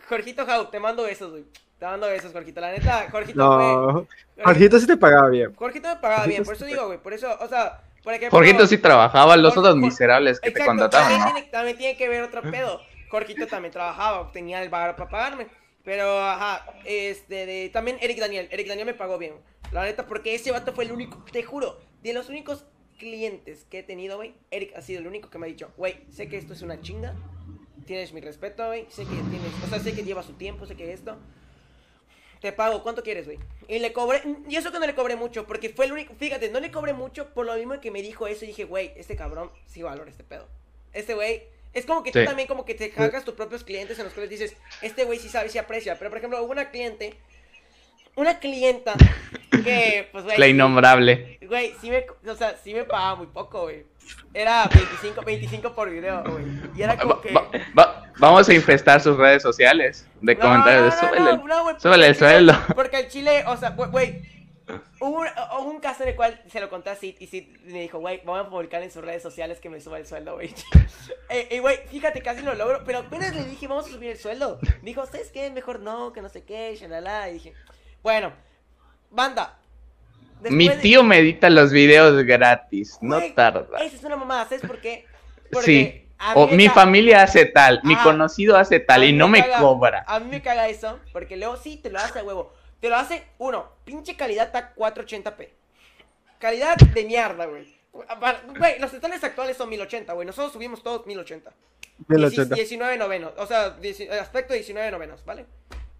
[0.08, 1.44] Jorgito Jau, te mando besos, güey.
[1.82, 2.60] Te mando besos, Jorgito.
[2.60, 3.66] La neta, Jorgito, güey.
[3.66, 4.06] No.
[4.44, 5.52] Jorgito sí te pagaba bien.
[5.52, 6.98] Jorgito me pagaba bien, por eso te digo, güey.
[6.98, 8.38] Por eso, o sea, por ejemplo.
[8.38, 11.34] Jorgito sí trabajaba, los otros miserables que te Exacto, contrataban, también, ¿no?
[11.34, 12.80] tiene, también tiene que ver otro pedo.
[13.10, 15.48] Jorgito también trabajaba, tenía el bar para pagarme.
[15.82, 18.46] Pero, ajá, este, de, también Eric Daniel.
[18.52, 19.34] Eric Daniel me pagó bien.
[19.72, 22.64] La neta, porque ese vato fue el único, te juro, de los únicos
[22.96, 24.36] clientes que he tenido, güey.
[24.52, 26.80] Eric ha sido el único que me ha dicho, güey, sé que esto es una
[26.80, 27.16] chinga.
[27.86, 28.86] Tienes mi respeto, güey.
[28.88, 31.18] Sé que tienes, o sea, sé que lleva su tiempo, sé que esto.
[32.42, 33.38] Te pago, ¿cuánto quieres, güey?
[33.68, 36.50] Y le cobré, y eso que no le cobré mucho, porque fue el único, fíjate,
[36.50, 39.14] no le cobré mucho por lo mismo que me dijo eso y dije, güey, este
[39.14, 40.48] cabrón sí valora este pedo.
[40.92, 44.06] Este güey, es como que tú también como que te hagas tus propios clientes en
[44.06, 45.96] los cuales dices, este güey sí sabe, sí aprecia.
[45.98, 47.14] Pero por ejemplo, hubo una cliente,
[48.16, 48.94] una clienta
[49.64, 50.38] que, pues, güey.
[50.38, 51.38] La innombrable.
[51.46, 53.84] Güey, sí me, o sea, sí me pagaba muy poco, güey.
[54.34, 56.44] Era 25, 25 por video, güey.
[56.74, 57.32] Y era como Va- que...
[57.32, 57.48] va-
[57.78, 62.06] va- vamos a infestar sus redes sociales de No, comentarios de no, no, güey, súbele
[62.08, 62.54] el sueldo.
[62.74, 64.22] Porque el chile, o sea, güey,
[65.00, 65.26] hubo un,
[65.60, 67.98] hubo un caso en el cual se lo conté a Sid y Sid me dijo,
[68.00, 70.52] güey, vamos a publicar en sus redes sociales que me suba el sueldo, güey.
[71.28, 74.18] Eh, Y, güey, fíjate, casi lo logro, pero apenas le dije, vamos a subir el
[74.18, 74.58] sueldo.
[74.82, 75.50] Dijo, ¿sabes qué?
[75.50, 77.30] Mejor no, que no sé qué, shalala.
[77.30, 77.54] Y dije,
[78.02, 78.32] bueno,
[79.10, 79.58] banda.
[80.40, 83.78] después Mi de- tío me edita los videos gratis, no Güey, tarda.
[83.80, 85.06] Esa es una mamada, ¿sabes por qué?
[85.52, 86.08] Porque Sí.
[86.18, 89.58] a mí O mi familia hace tal, mi conocido hace tal y no me caga-
[89.60, 90.04] cobra.
[90.06, 92.52] A mí me caga eso, porque luego sí te lo hace a huevo.
[92.80, 95.50] Te lo hace, uno, pinche calidad está 480p.
[96.38, 97.72] Calidad de mierda, güey.
[98.58, 100.26] Güey, los estándares actuales son 1080, güey.
[100.26, 101.52] Nosotros subimos todos 1080.
[102.08, 102.54] 1080.
[102.56, 103.32] 19 novenos.
[103.36, 103.76] O sea,
[104.20, 105.46] aspecto 19 novenos, ¿vale?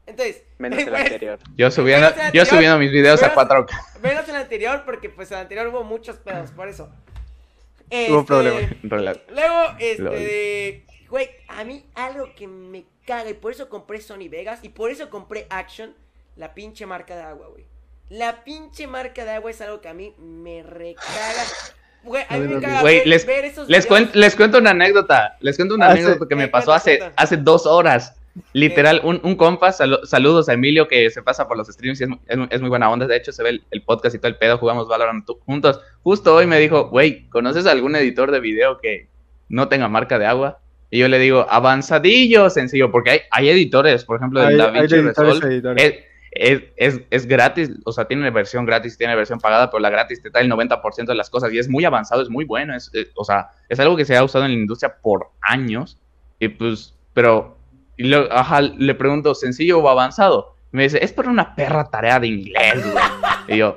[0.06, 1.38] Entonces, Menos el güey, anterior.
[1.56, 4.00] Yo subiendo, yo subiendo mis videos a pero- 4K.
[4.02, 6.90] Menos el anterior, porque pues el anterior hubo muchos pedos, por eso.
[7.90, 8.62] Hubo Este, problemas.
[8.82, 14.28] Rela- Luego, este, güey, a mí algo que me caga y por eso compré Sony
[14.30, 15.94] Vegas y por eso compré Action,
[16.36, 17.64] la pinche marca de agua, güey.
[18.08, 21.44] La pinche marca de agua es algo que a mí me recaga.
[22.02, 25.36] Güey, a mí me caga ver, les, ver esos les, cuen- les cuento una anécdota.
[25.40, 26.28] Les cuento una Ah, anécdota sí.
[26.28, 28.16] que me Eh, pasó hace, hace dos horas.
[28.54, 32.04] Literal, un, un compa, salu- saludos a Emilio que se pasa por los streams y
[32.04, 33.06] es, es mu- es muy buena onda.
[33.06, 35.80] De hecho, se ve el, el podcast y todo el pedo, jugamos Valorant juntos.
[36.02, 39.08] Justo hoy me dijo, güey, ¿conoces algún editor de video que
[39.48, 40.60] no tenga marca de agua?
[40.90, 45.46] Y yo le digo, avanzadillo, sencillo, porque hay, hay editores, por ejemplo, Hay- DaVinci Resolve.
[45.46, 45.82] editores.
[45.82, 45.94] Es,
[46.34, 50.22] es, es, es gratis, o sea, tiene versión gratis tiene versión pagada, pero la gratis
[50.22, 52.90] te da el 90% de las cosas y es muy avanzado, es muy bueno, es,
[53.14, 55.98] o sea, es algo que se ha usado en la industria por años
[56.38, 57.58] y pues, pero,
[58.04, 60.56] y luego, ajá, le pregunto, ¿sencillo o avanzado?
[60.72, 63.04] Y me dice, es por una perra tarea de inglés, güey.
[63.48, 63.76] Y yo,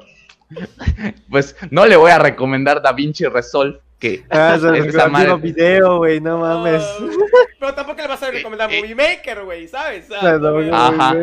[1.29, 5.97] pues, no le voy a recomendar DaVinci Resolve, que Ah, es es esa madre- video,
[5.97, 6.83] güey, no mames.
[7.59, 8.81] Pero tampoco le vas a recomendar Eh, eh.
[8.81, 10.07] Movie Maker, güey, ¿sabes?
[10.09, 10.69] No, güey, güey.
[10.71, 11.15] Ajá.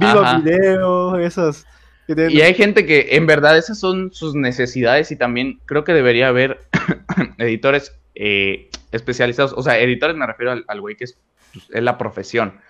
[0.00, 0.38] Ajá.
[0.40, 1.66] video, esos.
[2.08, 6.28] Y hay gente que en verdad esas son sus necesidades y también creo que debería
[6.28, 6.60] haber
[7.38, 9.54] editores eh, especializados.
[9.56, 11.16] O sea, editores me refiero al al güey que es,
[11.52, 12.60] pues, es la profesión.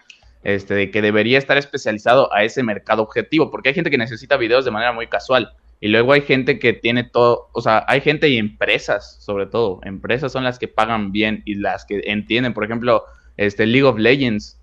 [0.45, 4.37] este, de que debería estar especializado a ese mercado objetivo, porque hay gente que necesita
[4.37, 5.53] videos de manera muy casual.
[5.79, 9.79] Y luego hay gente que tiene todo, o sea, hay gente y empresas, sobre todo,
[9.85, 13.05] empresas son las que pagan bien y las que entienden, por ejemplo,
[13.37, 14.59] este League of Legends,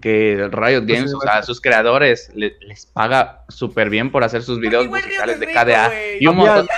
[0.00, 4.22] que Riot Pues Games, o sea, a sus creadores le- les paga súper bien por
[4.22, 5.90] hacer sus videos musicales es de KDA.
[6.20, 6.68] Y un montón,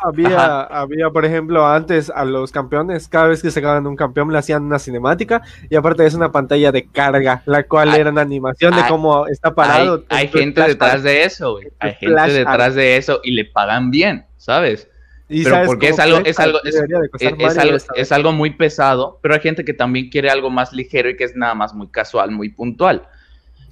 [0.00, 4.38] Había, había, por ejemplo, antes a los campeones, cada vez que sacaban un campeón le
[4.38, 8.20] hacían una cinemática y aparte es una pantalla de carga, la cual Hay- era una
[8.22, 10.04] animación de hay- cómo está parado.
[10.08, 11.68] hay gente detrás de eso, güey.
[11.80, 14.88] Hay gente detrás de eso y le pagan bien, ¿sabes?
[15.28, 18.50] Y pero ¿sabes porque es algo- es algo- es- Es, es algo, es algo muy
[18.50, 21.74] pesado, pero hay gente que también quiere algo más ligero y que es nada más
[21.74, 23.02] muy casual, muy puntual.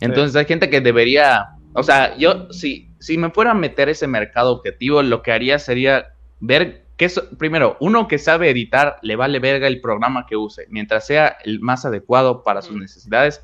[0.00, 4.06] Entonces hay gente que debería, o sea, yo si, si me fuera a meter ese
[4.06, 6.08] mercado objetivo, lo que haría sería
[6.40, 10.66] ver qué es, primero, uno que sabe editar, le vale verga el programa que use,
[10.70, 12.80] mientras sea el más adecuado para sus Mm.
[12.80, 13.42] necesidades,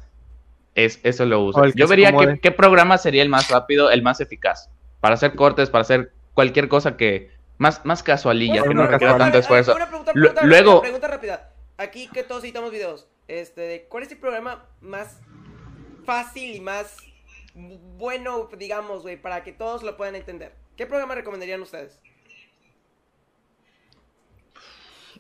[0.75, 1.63] es, eso lo usa.
[1.65, 4.71] Que Yo vería qué, qué programa sería el más rápido, el más eficaz,
[5.01, 9.13] para hacer cortes, para hacer cualquier cosa que más, más casualilla, Bueno, que no requiera
[9.13, 9.19] casual.
[9.19, 9.75] tanto esfuerzo.
[9.75, 11.49] Una pregunta, Lu- pregunta luego- rápida, pregunta rápida.
[11.77, 15.21] Aquí que todos editamos videos, este, ¿cuál es el programa más
[16.05, 16.97] fácil y más
[17.99, 20.55] bueno, digamos, güey, para que todos lo puedan entender?
[20.77, 22.01] ¿Qué programa recomendarían ustedes?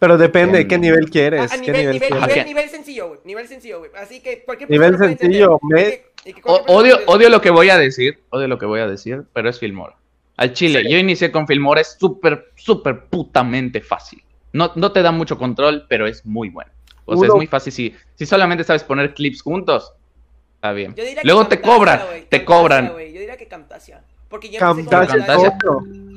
[0.02, 1.52] Pero depende de qué nivel A, quieres.
[1.52, 2.20] a qué nivel, nivel, quieres.
[2.20, 2.46] nivel, Ok.
[2.46, 3.20] nivel sencillo, güey.
[3.24, 3.90] Nivel sencillo, güey.
[3.96, 7.78] Así que cualquier Nivel sencillo, me- que- que O- odio, odio lo que voy a
[7.78, 9.94] decir, odio lo que voy a decir, pero es Filmora.
[10.36, 14.20] Al chile, yo inicié con Filmora, es súper, súper putamente fácil.
[14.52, 16.72] No, no te da mucho control, pero es muy bueno.
[17.04, 17.72] O sea, es muy fácil.
[17.72, 19.92] Si, si solamente sabes poner clips juntos,
[20.56, 20.96] está bien.
[20.96, 22.88] Yo Luego te cobran, te cobran.
[22.88, 24.02] Yo diría que Camtasia.
[24.28, 25.26] Porque con Camtasia es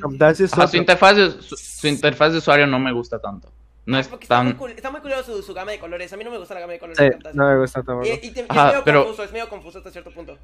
[0.02, 0.46] Camtasia.
[0.46, 3.52] es Ajá, su, interfaz su interfaz de usuario no me gusta tanto.
[3.86, 6.12] No es Porque está muy, está muy curioso su, su gama de colores.
[6.12, 8.08] A mí no me gusta la gama de colores Sí, no me gusta tampoco.
[8.08, 10.38] Y, y te- y Ajá, es medio pero- confuso, es medio confuso hasta cierto punto.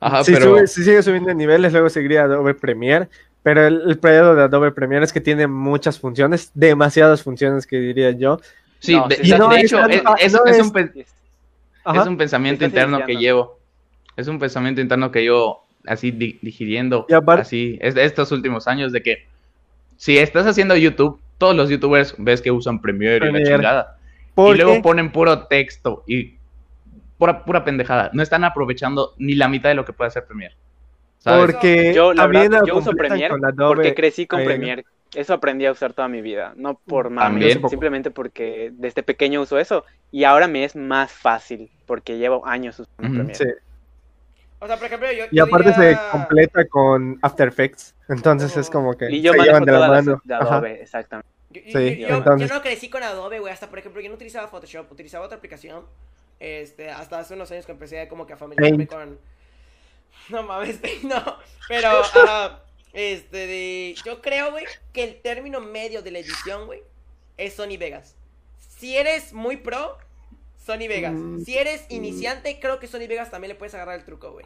[0.00, 0.46] Ajá, si, pero...
[0.56, 3.08] sube- si sigue subiendo de niveles, luego seguiría Adobe Premiere.
[3.42, 7.78] Pero el, el problema de Adobe Premiere es que tiene muchas funciones, demasiadas funciones que
[7.78, 8.40] diría yo.
[8.80, 11.04] Sí, No, de, no hecho, es, es- no es es- un...
[11.96, 13.58] Es un pensamiento interno que llevo.
[14.16, 18.92] Es un pensamiento interno que yo así di- digiriendo Y aparte- así estos últimos años
[18.92, 19.26] de que
[19.96, 23.98] si estás haciendo YouTube, todos los youtubers ves que usan Premiere, y la chingada.
[24.36, 26.36] Y luego ponen puro texto y
[27.16, 28.10] pura, pura pendejada.
[28.12, 30.54] No están aprovechando ni la mitad de lo que puede hacer Premiere.
[31.18, 31.46] ¿Sabes?
[31.46, 34.82] Porque Yo, la también verdad, yo uso Premiere con Adobe porque crecí con Premiere.
[34.82, 34.84] Premiere.
[35.14, 37.56] Eso aprendí a usar toda mi vida, no por También.
[37.56, 42.46] mames, simplemente porque desde pequeño uso eso y ahora me es más fácil porque llevo
[42.46, 43.24] años usando.
[43.24, 43.34] Premiere.
[43.34, 43.44] Sí.
[44.60, 45.24] O sea, por ejemplo, yo.
[45.30, 47.94] Y yo aparte diría- se completa con After Effects.
[48.08, 50.20] Entonces es como que Y yo se llevan de la mano.
[50.24, 50.54] de Ajá.
[50.56, 51.28] Adobe, exactamente.
[51.50, 53.52] Yo, Sí, yo- entonces- yo no crecí con Adobe, güey.
[53.52, 55.84] Hasta, por ejemplo, yo no utilizaba Photoshop, utilizaba otra aplicación.
[56.40, 59.08] Este, hasta hace unos años que empecé como que a familiarizarme Paint.
[59.08, 59.18] con.
[60.30, 61.36] No mames, no.
[61.68, 62.60] Pero, ah,
[62.92, 63.94] este, de...
[64.04, 66.82] yo creo, güey, que el término medio de la edición, güey,
[67.36, 68.14] es Sony Vegas.
[68.58, 69.98] Si eres muy pro,
[70.68, 71.14] Sony Vegas.
[71.14, 71.40] Mm.
[71.40, 74.44] Si eres iniciante, creo que Sony Vegas también le puedes agarrar el truco, güey.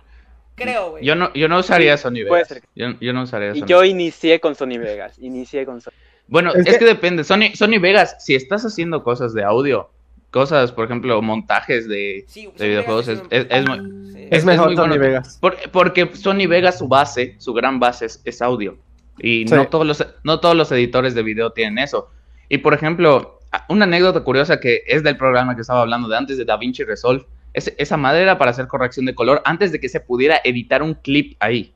[0.54, 1.04] Creo, güey.
[1.04, 2.48] Yo no, yo no usaría Sí, Sony puede Vegas.
[2.48, 2.62] ser.
[2.76, 5.92] Yo, yo no usaría Y Sony yo inicié con Sony Vegas, inicié con Sony.
[6.28, 6.84] Bueno, Es es, que- que...
[6.84, 7.24] depende.
[7.24, 9.90] Sony, Sony Vegas, si estás haciendo cosas de audio,
[10.30, 14.12] cosas, por ejemplo, montajes de, Sí, Sony de videojuegos, es, un- es- es muy...
[14.12, 14.28] Sí.
[14.30, 15.02] Es es mejor muy Sony bueno.
[15.04, 15.38] Vegas.
[15.40, 18.78] por- porque Sony Vegas, su base, su gran base es, es audio.
[19.18, 19.54] Y Sí.
[19.54, 22.10] no, todos los, no todos los editores de video tienen eso.
[22.48, 26.38] Y, por ejemplo, una anécdota curiosa que es del programa que estaba hablando de antes,
[26.38, 30.00] de DaVinci Resolve, es esa madera para hacer corrección de color antes de que se
[30.00, 31.74] pudiera editar un clip ahí.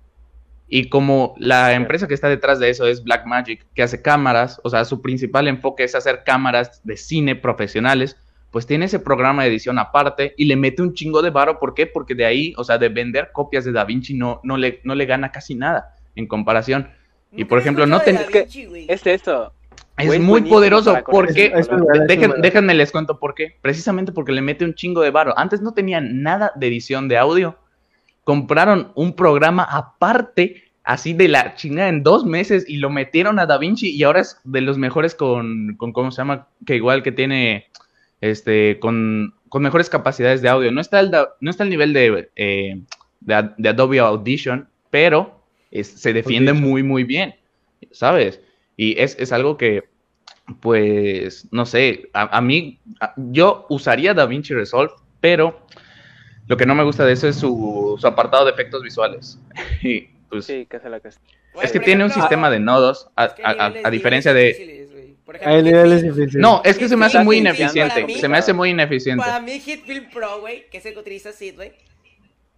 [0.69, 4.71] Y como la empresa que está detrás de eso es Blackmagic, que hace cámaras, o
[4.71, 8.17] sea, su principal enfoque es hacer cámaras de cine profesionales,
[8.51, 11.59] pues tiene ese programa de edición aparte y le mete un chingo de varo.
[11.59, 11.87] ¿Por qué?
[11.87, 15.05] Porque de ahí, o sea, de vender copias de DaVinci no, no, le, no le
[15.05, 16.89] gana casi nada en comparación.
[17.33, 18.87] Y, por ejemplo, no escuchado de ten- Da Vinci, güey.
[18.89, 19.53] Es esto.
[19.99, 21.53] Es muy poderoso porque...
[21.55, 23.57] es Dejen- déjenme les cuento por qué.
[23.63, 25.33] Precisamente porque le mete un chingo de varo.
[25.39, 27.57] Antes no tenían nada de edición de audio.
[28.25, 33.47] Compraron un programa aparte, así de la chingada en dos meses, y lo metieron a
[33.47, 36.49] DaVinci y ahora es de los mejores con, con ¿cómo se llama?
[36.67, 37.67] Que igual que tiene,
[38.21, 40.73] este, con, con mejores capacidades de audio.
[40.73, 42.81] No está el, da- no está el nivel de, eh,
[43.21, 45.41] de, Ad- de Adobe Audition, pero
[45.71, 46.71] es- se defiende Audition.
[46.71, 47.35] muy, muy bien,
[47.93, 48.41] ¿sabes?
[48.77, 49.85] Y es, es algo que,
[50.61, 55.61] pues, no sé, a, a mí, a- yo usaría DaVinci Resolve, pero
[56.47, 59.39] lo que no me gusta de eso es su, su apartado de efectos visuales.
[59.83, 63.25] Y pues Sí, que se la que es que tiene un sistema de nodos, a,
[63.25, 64.87] a- a- a diferencia de...
[65.45, 66.37] Hay niveles difíciles.
[66.37, 68.05] No, es que se me hace muy ineficiente.
[68.05, 69.25] mí- Se me hace muy ineficiente.
[69.25, 71.73] Para mí Hitfilm Pro, güey, que es el que utiliza Sid, güey.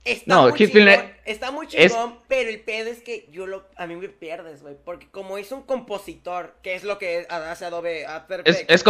[0.05, 3.47] Está No, muy chingón, es- está muy es- chingón, pero el pedo es que yo
[3.47, 7.27] lo, a mí me pierdes, güey, porque como es un compositor, que es lo que
[7.29, 8.83] hace Adobe After Es- Effects, es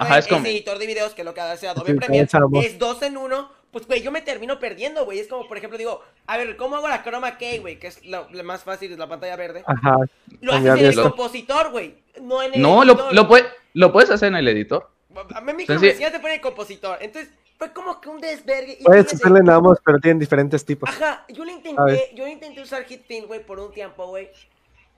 [0.00, 0.18] ajá,
[0.50, 2.28] editor de videos, que es lo que hace Adobe Sí, Premiere,
[2.60, 5.78] es dos en uno, pues, güey, yo me termino perdiendo, güey, es como, por ejemplo,
[5.78, 7.78] digo, a ver, ¿cómo hago la chroma key, güey?
[7.78, 9.62] Que es lo, lo más fácil, es la pantalla verde.
[9.66, 9.96] Ajá.
[10.40, 14.10] Lo haces en el compositor, güey, no en el No, lo, lo, puede- lo puedes
[14.10, 14.90] hacer en el editor.
[15.34, 18.78] A mí mi Senci- universidad te pone el compositor, entonces fue como que un desvergue.
[18.80, 20.88] y Puedes hacerle en ambos, pero tienen diferentes tipos.
[20.88, 24.30] Ajá, yo le intenté, yo le intenté usar Hitfilm, güey, por un tiempo, güey.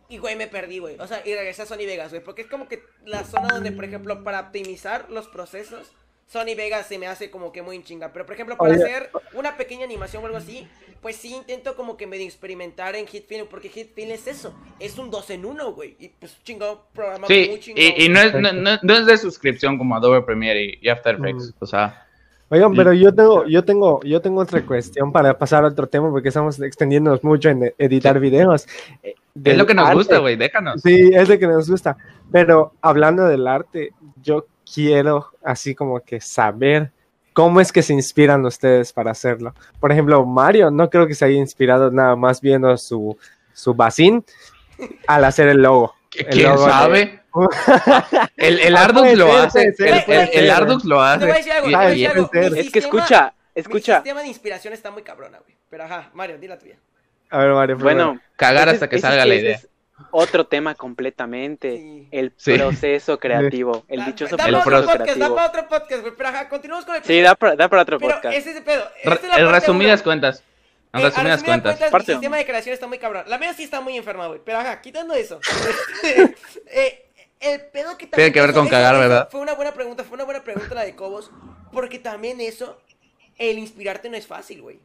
[0.09, 0.97] Y, güey, me perdí, güey.
[1.01, 2.23] O sea, y regresé a Sony Vegas, güey.
[2.23, 5.91] Porque es como que la zona donde, por ejemplo, para optimizar los procesos,
[6.27, 8.13] Sony Vegas se me hace como que muy en chinga.
[8.13, 8.83] Pero, por ejemplo, para Oye.
[8.83, 10.67] hacer una pequeña animación o algo así,
[11.03, 13.47] pues sí intento como que medio experimentar en Hitfilm.
[13.49, 14.55] Porque Hitfilm es eso.
[14.81, 15.97] Es un 2 en 1, güey.
[15.99, 17.83] Y pues chingón, programa muy Sí, chingón.
[17.83, 20.89] y, y no, es, no, no- no es de suscripción como Adobe Premiere y, y
[20.89, 21.53] After Effects.
[21.59, 22.07] O sea,
[22.49, 26.11] Oigan, pero yo tengo, yo tengo, yo tengo otra cuestión para pasar a otro tema
[26.11, 28.69] porque estamos extendiéndonos mucho en editar videos.
[29.03, 29.97] Eh, es lo que nos arte.
[29.97, 30.37] gusta, güey.
[30.37, 30.83] Déjanos.
[30.83, 31.97] Sí, es lo que nos gusta.
[32.31, 33.93] Pero hablando del arte,
[34.23, 36.91] yo quiero así como que saber
[37.33, 39.55] cómo es que se inspiran ustedes para hacerlo.
[39.81, 43.17] Por ejemplo, Mario no creo que se haya inspirado nada más viendo su,
[43.53, 44.25] su bacín
[45.07, 45.95] al hacer el logo.
[46.15, 47.19] El ¿Quién logo de- sabe?
[48.37, 49.73] El, el Ardux lo hace.
[49.79, 50.51] El, el- el.
[50.51, 51.31] Ardux lo hace.
[51.31, 53.95] Es que escucha, escucha.
[53.97, 55.57] sistema de inspiración está muy cabrona, güey.
[55.71, 56.77] Pero ajá, Mario, di la tuya.
[57.31, 57.77] A ver, Mario.
[57.79, 58.05] primero.
[58.07, 59.57] Bueno, Cagar hasta que ese salga es la idea.
[59.57, 59.69] es
[60.11, 61.77] otro tema completamente.
[61.79, 62.09] Sí.
[62.11, 62.55] El Sí.
[62.57, 65.37] proceso creativo, el Da- dichoso da el para proceso otro podcast, da creativo.
[65.37, 66.15] para otro podcast, güey.
[66.17, 68.37] Pero ajá, continuamos con el Sí, da para, da para otro Pero podcast.
[68.37, 68.85] ese es el pedo.
[69.05, 70.05] Re- es parte resumidas uno.
[70.05, 70.43] cuentas.
[70.95, 71.73] En Eh, resumidas resumidas cuentas.
[71.77, 73.25] cuentas, Parte mi sistema de creación está muy cabrón.
[73.27, 74.41] La mía sí está muy enferma, güey.
[74.45, 75.41] Pero ajá, quitando eso.
[76.67, 77.07] eh,
[77.41, 78.11] el pedo que también.
[78.17, 79.29] Tiene que ver con eso- cagar, eso ¿verdad?
[79.31, 81.31] Fue una buena pregunta, fue una buena pregunta la de Cobos.
[81.73, 82.79] Porque también eso,
[83.39, 84.79] el inspirarte no es fácil, güey.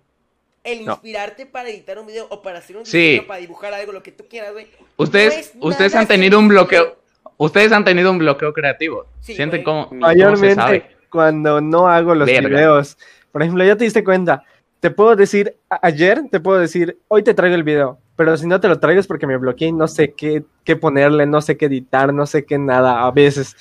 [0.68, 0.94] El No.
[0.94, 2.98] inspirarte para editar un video o para hacer un Sí.
[2.98, 4.68] diseño, para dibujar algo, lo que tú quieras, güey.
[4.98, 6.98] Ustedes, no ustedes han tenido un bloqueo.
[7.38, 9.06] Ustedes han tenido un bloqueo creativo.
[9.22, 10.96] Sí, Sienten cómo se Mayormente sabe.
[11.10, 12.50] cuando no hago los Verga.
[12.50, 12.98] videos.
[13.32, 14.44] Por ejemplo, ya te diste cuenta.
[14.80, 18.00] Te puedo decir, ayer te puedo decir, hoy te traigo el video.
[18.18, 20.76] Pero si no te lo traigo es porque me bloqueé y no sé qué, qué
[20.76, 23.56] ponerle, no sé qué editar, no sé qué nada, a veces.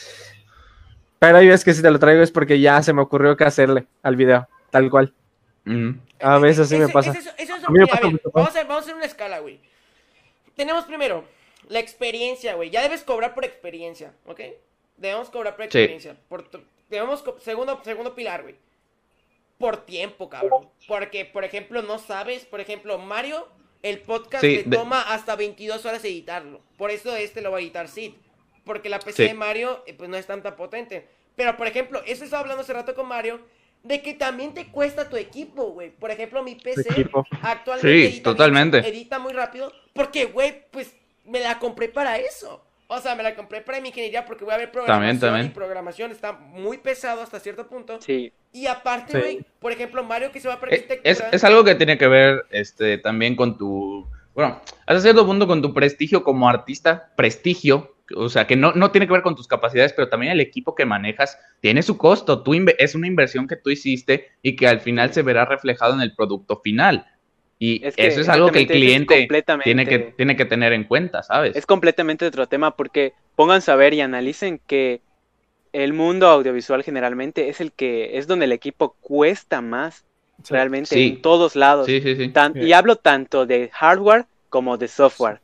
[1.19, 3.45] Pero hay veces que si te lo traigo es porque ya se me ocurrió qué
[3.45, 5.13] hacerle al video, tal cual.
[6.21, 7.11] A veces sí me pasa.
[7.13, 9.59] ese- es a ver, vamos, a, ver- vamos a hacer una escala, güey.
[10.55, 11.25] Tenemos primero
[11.69, 12.71] la experiencia, güey.
[12.71, 14.41] Ya debes cobrar por experiencia, ¿ok?
[14.97, 15.79] Debemos cobrar por Sí.
[15.79, 16.17] experiencia.
[16.29, 18.55] Por tu- debemos co- segundo, segundo pilar, güey.
[19.59, 20.69] Por tiempo, cabrón.
[20.87, 23.49] Porque, por ejemplo, no sabes, por ejemplo, Mario,
[23.83, 26.61] el podcast Sí, le de- toma hasta 22 horas editarlo.
[26.79, 28.13] Por eso este lo va a editar Sid.
[28.65, 29.29] Porque la PC Sí.
[29.29, 31.09] de Mario, eh, pues no es tanta potente.
[31.37, 33.41] Pero, por ejemplo, eso estaba hablando hace rato con Mario,
[33.87, 35.91] de que también te cuesta tu equipo, güey.
[35.91, 37.25] Por ejemplo, mi PC equipo.
[37.43, 38.79] actualmente Sí, edita, totalmente.
[38.79, 39.73] edita muy rápido.
[39.93, 42.63] Porque, güey, pues me la compré para eso.
[42.89, 45.19] O sea, me la compré para mi ingeniería porque voy a ver programación.
[45.21, 45.47] también.
[45.47, 48.01] Y programación está muy pesado hasta cierto punto.
[48.01, 49.19] Sí, Y aparte, Sí.
[49.19, 51.11] güey, por ejemplo, Mario que se va para Eh, arquitectura.
[51.13, 55.47] Es, es algo que tiene que ver este, también con tu, bueno, hasta cierto punto
[55.47, 59.35] con tu prestigio como artista, prestigio, o sea, que no, no tiene que ver con
[59.35, 63.49] tus capacidades, pero también el equipo que manejas tiene su costo, tú es una inversión
[63.49, 67.07] que tú hiciste y que al final se verá reflejado en el producto final.
[67.59, 69.27] Y Es que eso es algo que el cliente
[69.65, 71.57] tiene que, tiene que tener en cuenta, ¿sabes?
[71.57, 75.01] es completamente otro tema porque pónganse a ver y analicen que
[75.73, 80.05] el mundo audiovisual generalmente es el que es donde el equipo cuesta más
[80.51, 81.09] realmente Sí.
[81.09, 81.87] en todos lados.
[81.87, 82.29] Sí, sí, sí.
[82.29, 82.61] Tan- Sí.
[82.61, 85.41] Y hablo tanto de hardware como de software.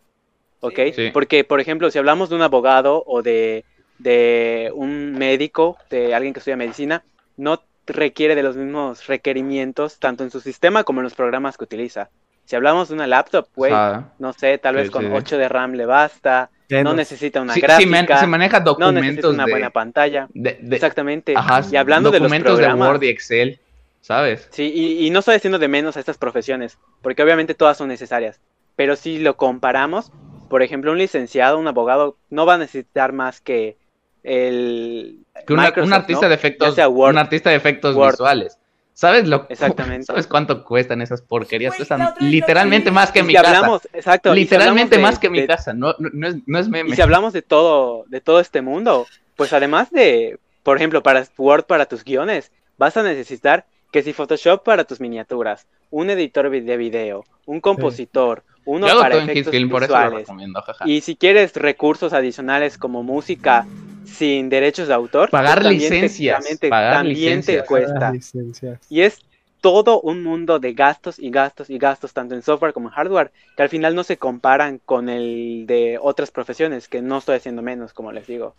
[0.63, 0.79] ¿Ok?
[0.95, 1.11] Sí.
[1.13, 3.65] Porque, por ejemplo, si hablamos de un abogado o de,
[3.99, 7.03] de un médico, de alguien que estudia medicina,
[7.37, 11.65] no requiere de los mismos requerimientos, tanto en su sistema como en los programas que
[11.65, 12.11] utiliza.
[12.45, 13.73] Si hablamos de una laptop, güey,
[14.19, 15.11] no sé, tal Sí, vez con sí.
[15.13, 18.93] 8 de RAM le basta, no necesita una Sí, sí, gráfica, man- se maneja no
[18.93, 20.29] necesita documentos una de, buena pantalla.
[20.33, 21.35] de- de- Exactamente.
[21.37, 23.61] ajá, y hablando de los documentos de, programas, Word y Excel,
[24.01, 24.49] ¿sabes?
[24.53, 27.89] Sí, y, y no estoy haciendo de menos a estas profesiones, porque obviamente todas son
[27.89, 28.41] necesarias.
[28.75, 30.11] Pero si lo comparamos,
[30.53, 33.79] por ejemplo, un licenciado, un abogado, no va a necesitar más que
[34.23, 36.29] el Que una- Microsoft, un artista ¿no?
[36.29, 38.11] de efectos, Word, un artista de efectos Word.
[38.11, 38.59] visuales.
[38.93, 40.05] ¿Sabes lo Exactamente.
[40.05, 41.75] ¿Sabes cuánto cuestan esas porquerías?
[41.75, 43.81] Cuestan literalmente más que mi si casa.
[43.95, 45.73] exacto, literalmente más que mi casa.
[45.73, 46.91] No, no, es, no es meme.
[46.91, 51.27] Y si hablamos de todo, de todo este mundo, pues además de, por ejemplo, para
[51.39, 56.51] Word para tus guiones, vas a necesitar que si Photoshop para tus miniaturas, un editor
[56.51, 60.89] de video, un compositor, uno Yo para efectos Hitfilm, por eso lo recomiendo, jaja.
[60.89, 63.67] Y si quieres recursos adicionales como música
[64.05, 65.31] sin derechos de autor.
[65.31, 67.67] Pagar también te- licencias, también te- pagar también te licencias.
[67.67, 67.99] cuesta.
[68.01, 68.81] Las licencias.
[68.89, 69.19] Y es
[69.61, 73.31] todo un mundo de gastos y gastos y gastos, tanto en software como en hardware,
[73.57, 77.63] que al final no se comparan con el de otras profesiones, que no estoy haciendo
[77.63, 78.55] menos, como les digo.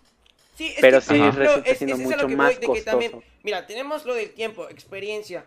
[0.56, 3.24] Sí, es Pero que, sí resulta es- siendo es mucho más voy, también- costoso.
[3.44, 5.44] mira, tenemos lo del tiempo, experiencia,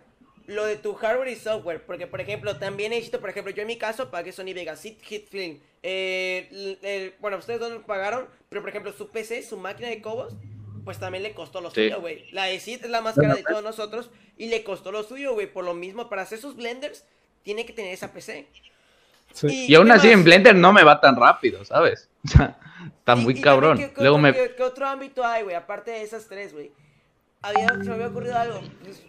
[0.46, 3.62] lo de tu hardware y software, porque por ejemplo, también he visto, por ejemplo, yo
[3.62, 7.70] en mi caso pagué Sony Vegas, Hit, Hit Film, eh, l- el- bueno, ustedes dos
[7.72, 10.34] lo pagaron, pero por ejemplo, su PC, su máquina de cobos,
[10.84, 11.84] pues también le costó lo Sí.
[11.88, 12.30] suyo, güey.
[12.30, 15.32] La de Sid es la más cara de todos nosotros y le costó lo suyo,
[15.34, 17.04] güey, por lo mismo, para hacer sus blenders,
[17.42, 18.46] tiene que tener esa PC.
[19.32, 19.66] Sí.
[19.68, 20.14] Y aún ¿qué así más?
[20.14, 22.08] en Blender no me va tan rápido, ¿sabes?
[22.24, 22.58] O sea,
[22.98, 23.76] está Y- muy y cabrón.
[23.78, 24.32] ¿qué- qué Luego otro, me...
[24.32, 25.54] qué- qué otro ámbito hay, güey?
[25.56, 26.70] Aparte de esas tres, güey.
[27.42, 28.60] Había, se me había ocurrido algo.
[28.82, 29.02] pues,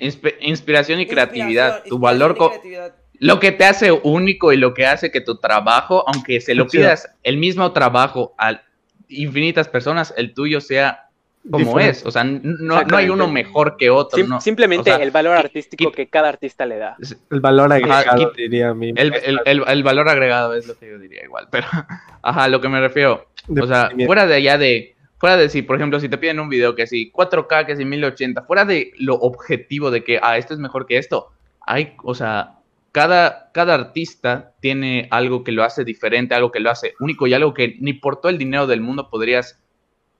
[0.00, 1.66] inspi- inspiración y creatividad.
[1.66, 2.36] inspiración, Tu valor...
[2.36, 2.94] creatividad.
[3.18, 6.66] Lo que te hace único y lo que hace que tu trabajo, aunque se lo
[6.66, 8.60] pidas el mismo trabajo a
[9.08, 11.08] infinitas personas, el tuyo sea
[11.50, 11.90] como Diferente.
[12.00, 12.04] es.
[12.04, 14.18] O sea, no, no hay uno mejor que otro.
[14.18, 14.40] Sim- no.
[14.40, 16.96] simplemente O sea, el valor artístico que cada artista le da.
[17.30, 21.22] El valor agregado, diría El, el- el- el valor agregado es lo que yo diría
[21.24, 21.68] igual, pero
[22.22, 25.62] ajá, lo que me refiero, De o sea, fuera de allá de, fuera de si,
[25.62, 28.92] por ejemplo, si te piden un video que si 4K, que si 1080, fuera de
[28.98, 31.28] lo objetivo de que, ah, esto es mejor que esto,
[31.60, 32.58] hay, o sea,
[32.92, 37.34] cada, cada artista tiene algo que lo hace diferente, algo que lo hace único y
[37.34, 39.58] algo que ni por todo el dinero del mundo podrías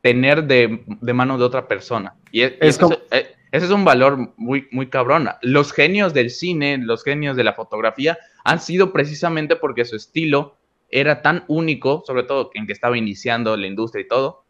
[0.02, 2.14] tener de, de mano de otra persona.
[2.30, 5.28] Y, es- y Es eso- eh, ese es un valor muy, muy cabrón.
[5.42, 10.56] Los genios del cine, los genios de la fotografía, han sido precisamente porque su estilo
[10.90, 14.44] era tan único, sobre todo en que estaba iniciando la industria y todo,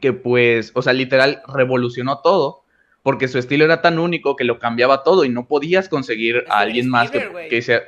[0.00, 2.64] que pues, o sea, literal revolucionó todo,
[3.02, 6.40] porque su estilo era tan único que lo cambiaba todo y no podías conseguir a
[6.40, 7.84] Steven alguien más que, Spielberg, que hiciera-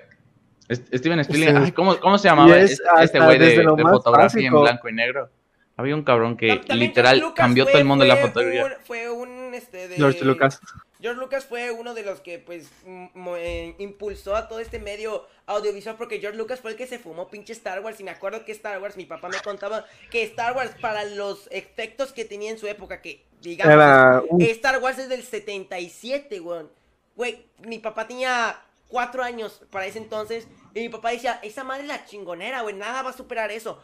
[0.68, 1.62] Est- Steven Spielberg, Sí.
[1.66, 5.28] ay, ¿cómo, cómo se llamaba es este- güey de, de fotografía en blanco y negro?
[5.76, 8.64] Había un cabrón que también literal cambió fue- todo el mundo de la fotografía.
[8.66, 9.96] un- fue un, este, de...
[9.96, 10.60] George Lucas.
[11.00, 15.96] George Lucas fue uno de los que, pues, eh, impulsó a todo este medio audiovisual
[15.96, 18.52] porque George Lucas fue el que se fumó pinche Star Wars y me acuerdo que
[18.52, 22.58] Star Wars, mi papá me contaba que Star Wars para los efectos que tenía en
[22.58, 26.70] su época, que digamos, Era Star Wars es del 77, weón.
[27.16, 31.82] Güey, mi papá tenía cuatro años para ese entonces y mi papá decía, esa madre
[31.82, 33.80] es la chingonera, güey, nada va a superar eso.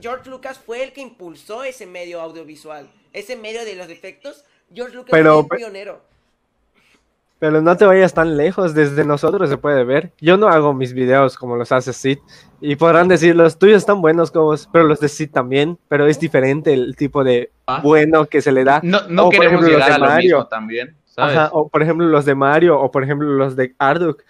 [0.00, 4.44] George Lucas fue el que impulsó ese medio audiovisual, ese medio de los efectos.
[4.74, 6.13] George Lucas Pero- fue el pionero.
[7.44, 10.12] Pero no te vayas tan lejos, desde nosotros se puede ver.
[10.18, 12.18] Yo no hago mis videos como los hace Sid.
[12.62, 15.78] Y podrán decir, los tuyos están buenos, como, pero los de Sid también.
[15.88, 17.82] Pero es diferente el tipo de Ah.
[17.84, 18.80] bueno que se le da.
[18.82, 20.36] No, no O, por queremos los de a lo Mario.
[20.38, 21.36] mismo también, ¿sabes?
[21.36, 24.22] Ajá, o por ejemplo los de Mario o por ejemplo los de Arduk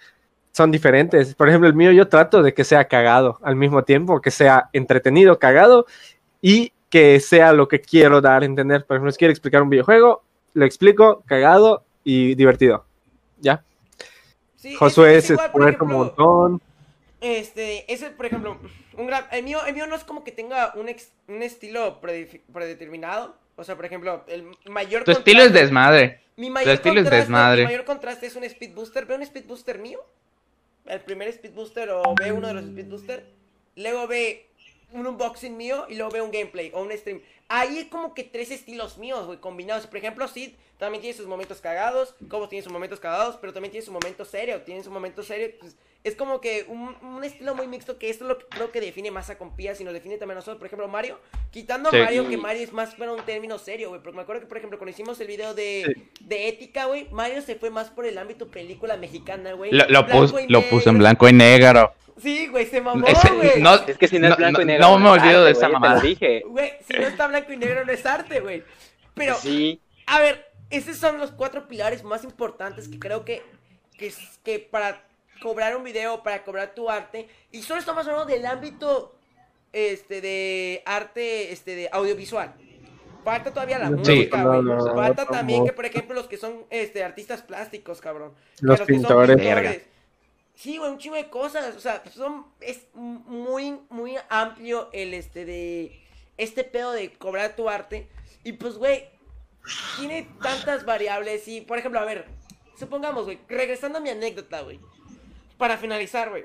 [0.51, 1.35] son diferentes.
[1.35, 4.69] Por ejemplo el mío yo trato de que sea cagado al mismo tiempo, que sea
[4.73, 5.85] entretenido, cagado
[6.41, 8.83] y que sea lo que quiero dar a entender.
[8.85, 10.21] Por ejemplo, si quiero explicar un videojuego,
[10.53, 12.83] lo explico cagado y divertido.
[13.39, 13.63] ¿Ya?
[14.55, 16.61] Sí, Josué es- es igual, un montón.
[17.21, 18.59] Este, ese, por ejemplo,
[18.97, 21.99] un gran, el mío, el mío no es como que tenga un, ex- un estilo
[22.01, 23.35] predeterminado.
[23.55, 26.19] O sea, por ejemplo, el mayor Tu estilo es desmadre.
[26.35, 27.61] Mi mayor estilo es contraste- desmadre.
[27.61, 29.05] Mi mayor contraste es un speed booster.
[29.05, 29.99] Ve un speed booster mío.
[30.85, 33.25] El primer speed booster o ve uno de los speed booster.
[33.75, 34.47] Luego ve
[34.91, 37.21] un unboxing mío y luego ve un gameplay o un stream.
[37.47, 39.85] Ahí hay como que tres estilos míos, güey, combinados.
[39.85, 42.15] Por ejemplo, Sid también tiene sus momentos cagados.
[42.27, 44.61] Cobos tiene sus momentos cagados, pero también tiene su momento serio.
[44.63, 45.49] Tiene su momento serio.
[45.59, 48.71] pues, es como que un, un estilo muy mixto que esto es lo que creo
[48.71, 50.57] que define más a Compías y nos define también a nosotros.
[50.57, 51.19] Por ejemplo, Mario.
[51.51, 51.97] Quitando Sí.
[51.97, 54.01] a Mario, que Mario es más para un término serio, güey.
[54.01, 57.41] Porque me acuerdo que, por ejemplo, cuando hicimos el video de, de ética, güey, Mario
[57.43, 59.71] se fue más por el ámbito película mexicana, güey.
[59.71, 61.93] Lo, lo, pus- lo puso en blanco y negro.
[62.17, 63.61] Sí, güey, se mamó, Ese- güey.
[63.61, 64.87] no, Es que si no es No, blanco y negro.
[64.87, 65.99] no me olvido de esa mamada.
[66.01, 66.43] Dije.
[66.47, 68.63] Güey, si no está blanco y negro no es arte, güey.
[69.15, 69.81] Pero, Sí.
[70.07, 73.43] a ver, esos son los cuatro pilares más importantes que creo que,
[73.97, 75.03] que, es- que para
[75.41, 79.13] cobrar un video, para cobrar tu arte, y solo estamos hablando del ámbito
[79.73, 82.53] este de arte este de audiovisual.
[83.25, 83.93] Falta todavía la Sí.
[83.93, 84.61] música, güey.
[84.61, 88.33] No, no, Falta no, también que, por ejemplo, los que son este artistas plásticos, cabrón.
[88.59, 89.81] Que Los que son pintores.
[90.55, 91.75] Sí, güey, un chingo de cosas.
[91.75, 96.01] O sea, son, es muy, muy amplio el este de.
[96.37, 98.09] Este pedo de cobrar tu arte.
[98.43, 99.05] Y pues, güey,
[99.97, 101.47] tiene tantas variables.
[101.47, 102.25] Y, por ejemplo, a ver,
[102.77, 104.79] supongamos, güey, regresando a mi anécdota, güey.
[105.57, 106.43] Para finalizar, güey.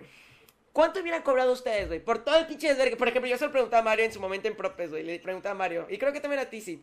[0.72, 1.98] ¿Cuánto hubieran cobrado ustedes, güey?
[1.98, 2.96] Por todo el pinche desvergue.
[2.96, 5.02] Por ejemplo, yo se lo preguntaba a Mario en su momento en Propes, güey.
[5.02, 5.86] Le preguntaba a Mario.
[5.90, 6.82] Y creo que también a ti, sí.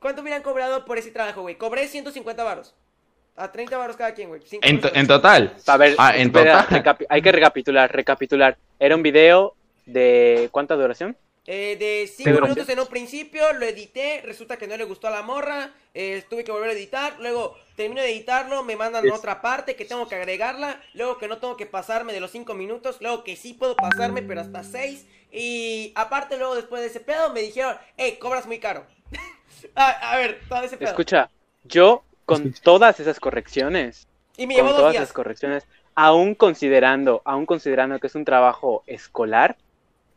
[0.00, 1.56] ¿Cuánto hubieran cobrado por ese trabajo, güey?
[1.56, 2.74] Cobré 150 varos.
[3.38, 4.40] A 30 varos cada quien, güey.
[4.62, 5.54] En, total.
[5.66, 7.06] A ver, Ah, en espera, total.
[7.08, 8.58] hay que recapitular, recapitular.
[8.78, 9.54] Era un video
[9.86, 11.16] de ¿cuánta duración?
[11.46, 12.42] Eh, de 5 Seguro.
[12.46, 16.22] minutos en un principio, lo edité, resulta que no le gustó a la morra, eh,
[16.28, 19.86] tuve que volver a editar, luego termino de editarlo, me mandan Es- otra parte que
[19.86, 23.34] tengo que agregarla, luego que no tengo que pasarme de los 5 minutos, luego que
[23.34, 27.78] sí puedo pasarme, pero hasta 6, y aparte luego después de ese pedo me dijeron,
[27.96, 28.84] hey, cobras muy caro.
[29.74, 30.90] a, a ver, todo ese pedo.
[30.90, 31.30] Escucha,
[31.64, 34.06] yo con todas esas correcciones,
[34.36, 35.02] y me con todas días.
[35.04, 35.64] esas correcciones,
[35.94, 39.56] aún considerando, aún considerando que es un trabajo escolar,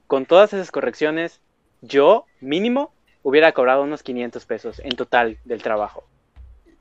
[0.08, 1.40] con todas esas correcciones,
[1.82, 2.94] yo mínimo
[3.24, 6.04] hubiera cobrado unos 500 pesos en total del trabajo.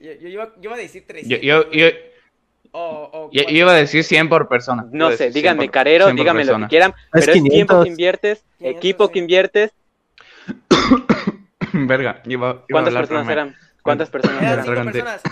[0.01, 1.41] Yo, yo iba, yo iba a decir Yo, 300.
[1.43, 1.87] yo, yo,
[2.72, 2.81] o,
[3.12, 3.55] o yo cuatro.
[3.57, 4.87] iba a decir 100 por persona.
[4.91, 7.33] No a sé, decir 100 díganme por- carero, 100 por díganme lo que quieran, pero
[7.33, 7.85] es tiempo 500.
[7.85, 9.12] que inviertes, 500, equipo sí.
[9.12, 9.70] que inviertes.
[11.72, 13.57] Verga, iba, iba a ¿Cuántas hablar, personas eran?
[13.83, 15.22] ¿Cuántas personas Eran cinco personas.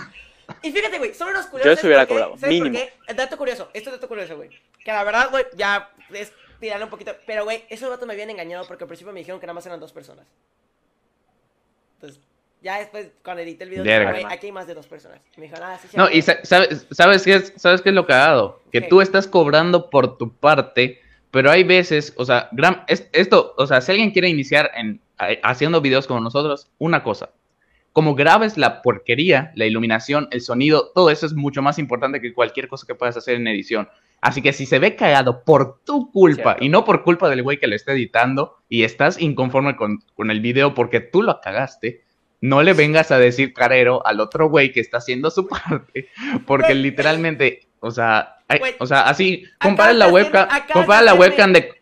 [0.63, 1.65] Y fíjate, güey, son unos curiosos.
[1.71, 2.85] Yo ¿sabes hubiera cobrado, ¿Sabes por mínimo.
[3.07, 3.13] qué?
[3.13, 4.49] Dato curioso, esto es dato curioso, güey.
[4.83, 7.11] Que la verdad, güey, ya es tirarle un poquito.
[7.27, 9.65] Pero, güey, esos datos me habían engañado porque al principio me dijeron que nada más
[9.67, 10.25] eran dos personas.
[11.95, 12.19] Entonces,
[12.61, 15.19] ya después, cuando edité el video, dije, güey, aquí hay más de dos personas.
[15.37, 15.97] Y me dijeron, ah, sí, sí.
[15.97, 18.87] No, y sa- sabes, sabes qué es, sabes qué es lo cagado, que ¿Qué?
[18.87, 23.67] tú estás cobrando por tu parte, pero hay veces, o sea, gran, es- esto, o
[23.67, 27.29] sea, si alguien quiere iniciar en a- haciendo videos como nosotros, una cosa,
[27.93, 32.33] como grabes la porquería, la iluminación, el sonido, todo eso es mucho más importante que
[32.33, 33.89] cualquier cosa que puedas hacer en edición.
[34.21, 36.63] Así que si se ve cagado por tu culpa Cierto.
[36.65, 40.29] y no por culpa del güey que lo está editando y estás inconforme con, con
[40.29, 42.03] el video porque tú lo cagaste,
[42.41, 46.09] no le vengas a decir carero al otro güey que está haciendo su parte,
[46.45, 51.78] porque literalmente, o sea, hay- o sea, así, compara la webcam, compara la webcam de,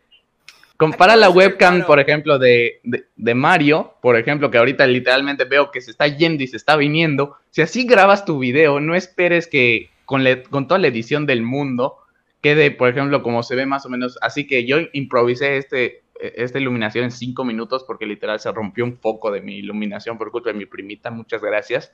[0.77, 5.71] compara la webcam, por ejemplo, de, de, de Mario, por ejemplo, que ahorita literalmente veo
[5.71, 9.47] que se está yendo y se está viniendo, si así grabas tu video, no esperes
[9.47, 11.97] que con, le- con toda la edición del mundo
[12.41, 16.57] quede, por ejemplo, como se ve más o menos, así que yo improvisé este esta
[16.57, 20.49] iluminación en cinco minutos porque literal se rompió un foco de mi iluminación por culpa
[20.49, 21.91] de mi primita, muchas gracias.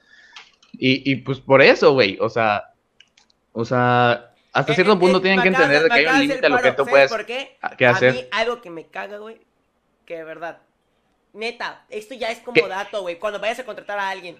[0.71, 2.63] Y, y pues por eso, güey, o sea,
[3.51, 6.45] o sea, hasta cierto eh, punto eh, tienen que acabas entender que hay un límite
[6.45, 7.57] a lo que tú puedes ¿Sabes por qué?
[7.77, 8.13] que A hacer.
[8.13, 9.41] mí algo que me caga, güey,
[10.05, 10.59] que de verdad,
[11.33, 12.67] neta, esto ya es como ¿Qué?
[12.67, 14.37] dato, güey, cuando vayas a contratar a alguien,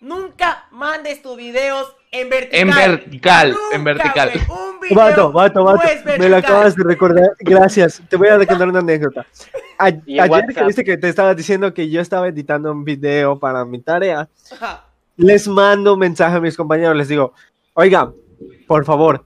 [0.00, 2.60] nunca mandes tus videos en vertical.
[2.60, 4.30] En vertical, en Nunca, vertical.
[4.46, 5.88] güey, un video Vato, vato, vato.
[6.18, 7.30] Me lo acabas de recordar.
[7.38, 8.02] Gracias.
[8.08, 9.24] Te voy a contar una anécdota.
[9.78, 13.38] A- en ayer que viste que te estaba diciendo que yo estaba editando un video
[13.38, 14.84] para mi tarea, Ajá.
[15.16, 16.96] les mando un mensaje a mis compañeros.
[16.96, 17.32] Les digo,
[17.74, 18.12] oiga,
[18.66, 19.24] por favor,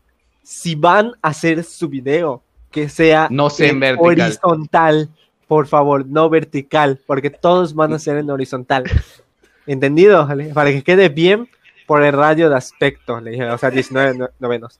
[0.48, 2.40] si van a hacer su video,
[2.70, 4.06] que sea No sea en vertical.
[4.06, 5.08] horizontal,
[5.48, 8.84] por favor, no vertical, porque todos van a ser en horizontal.
[9.66, 10.24] ¿Entendido?
[10.24, 10.52] ¿Vale?
[10.54, 11.48] Para que quede bien
[11.88, 14.78] por el radio de aspecto, le dije, o sea, 19 no- novenos.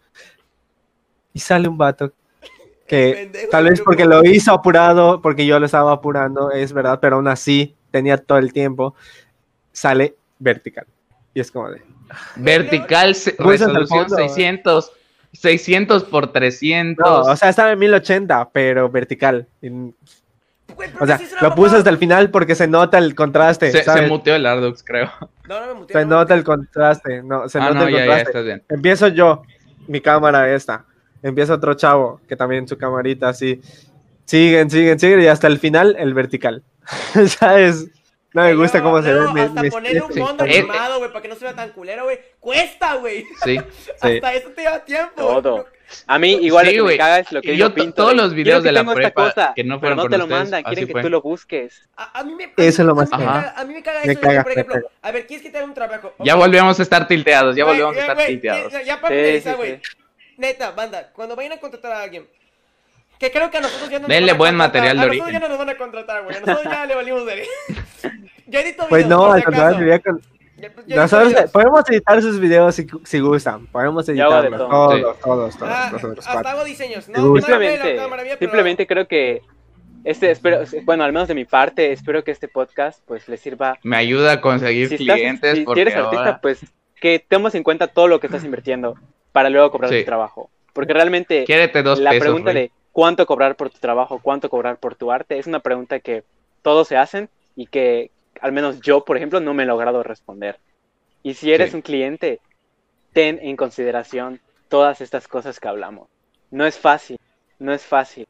[1.32, 2.12] Y sale un vato
[2.86, 7.16] que tal vez porque lo hizo apurado, porque yo lo estaba apurando, es verdad, pero
[7.16, 8.94] aún así tenía todo el tiempo,
[9.72, 10.86] sale vertical.
[11.34, 11.82] Y es como de,
[12.36, 14.16] Vertical, resolución fondo.
[14.16, 14.92] 600,
[15.32, 17.06] 600 por 300.
[17.06, 19.46] no, o sea, estaba en 1080, pero vertical.
[21.00, 23.70] O sea, lo puse hasta el final porque se nota el contraste.
[23.70, 25.10] se, muteó el Ardux, creo.
[25.48, 27.92] No, no me muteé, Se no nota el contraste, no, se ah, nota no, el
[27.92, 28.30] ya, ya, contraste.
[28.30, 28.62] estás bien.
[28.68, 29.42] Empiezo yo,
[29.86, 30.84] mi cámara esta.
[31.22, 33.60] Empieza otro chavo, que también su camarita así.
[34.24, 36.62] Siguen, siguen, siguen, y hasta el final el vertical.
[37.28, 37.88] ¿Sabes?
[38.36, 39.32] No me gusta cómo se ve.
[39.32, 41.70] me- hasta me ponerle un fondo Eh, animado, güey, para que no se vea tan
[41.70, 42.18] culero, güey.
[42.38, 43.24] Cuesta, güey.
[43.42, 43.58] Sí.
[43.86, 43.94] Sí.
[43.98, 45.14] Hasta eso te lleva tiempo.
[45.16, 45.66] Todo.
[46.06, 47.94] A mí igual Sí, lo que me caga es lo que yo to- Pinto.
[47.94, 50.18] todos los videos "Quiero de la prepa cosa", que no pero fueron no con te
[50.18, 51.02] lo ustedes, mandan, quieren que fue.
[51.02, 51.88] tú lo busques.
[51.96, 53.24] A, a mí me, Eso es lo a más me Ajá.
[53.24, 54.20] caga- A mí me caga Me eso.
[54.20, 54.88] que, caga, por me ejemplo, caga.
[55.00, 56.12] a ver, ¿quieres que te haga un trabajo?
[56.18, 56.40] Ya Ok.
[56.40, 58.72] volvemos a estar tilteados, ya volvemos a güey, estar güey, tilteados.
[58.72, 59.76] Ya, ya para Sí, finalizar, sí, güey.
[59.82, 59.96] sí.
[60.36, 62.26] Neta, banda, cuando vayan a contratar a alguien,
[63.18, 65.02] que creo que a nosotros ya no nos Denle van a buen contratar, material de
[65.02, 65.40] A nosotros origen.
[65.40, 66.36] ya no nos van a contratar, güey.
[66.36, 67.46] A nosotros ya le valimos de.
[68.46, 70.00] Yo edito videos, Pues no, al contrario,
[70.86, 73.66] nosotros podemos editar sus videos si, si gustan.
[73.66, 74.58] Podemos editarlos.
[74.58, 74.68] todo.
[74.68, 75.02] Todos, Sí.
[75.22, 75.70] todos, todos.
[75.70, 75.92] Ah,
[76.36, 77.08] hasta hago diseños.
[77.08, 79.42] No, Simplemente, cámara bien, pero- simplemente creo que
[80.04, 83.78] este espero, bueno, al menos de mi parte, espero que este podcast pues les sirva.
[83.82, 86.64] Me ayuda a conseguir Si, estás- clientes si- si porque eres artista, pues
[87.00, 88.94] que tomes en cuenta todo lo que estás invirtiendo
[89.32, 89.98] para luego cobrar Sí.
[90.00, 90.48] tu trabajo.
[90.72, 91.44] Porque realmente
[91.82, 92.62] dos la pesos, pregunta Rey.
[92.64, 96.22] de cuánto cobrar por tu trabajo, cuánto cobrar por tu arte, es una pregunta que
[96.62, 100.58] todos se hacen y que al menos yo, por ejemplo, no me he logrado responder.
[101.22, 101.76] Y si eres Sí.
[101.76, 102.38] un cliente,
[103.12, 106.08] ten en consideración todas estas cosas que hablamos.
[106.50, 107.18] No es fácil,
[107.58, 108.26] no es fácil.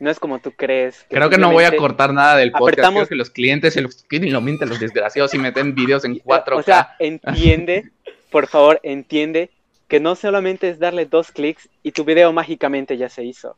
[0.00, 1.06] No es como tú crees.
[1.08, 2.92] Creo que no voy a cortar nada del podcast.
[2.92, 6.04] Creo que los clientes se los quieren y lo mienten los desgraciados y meten videos
[6.04, 6.56] en 4K.
[6.56, 7.92] O sea, entiende,
[8.30, 9.50] por favor, entiende
[9.86, 13.56] que no solamente es darle dos clics y tu video mágicamente ya se hizo.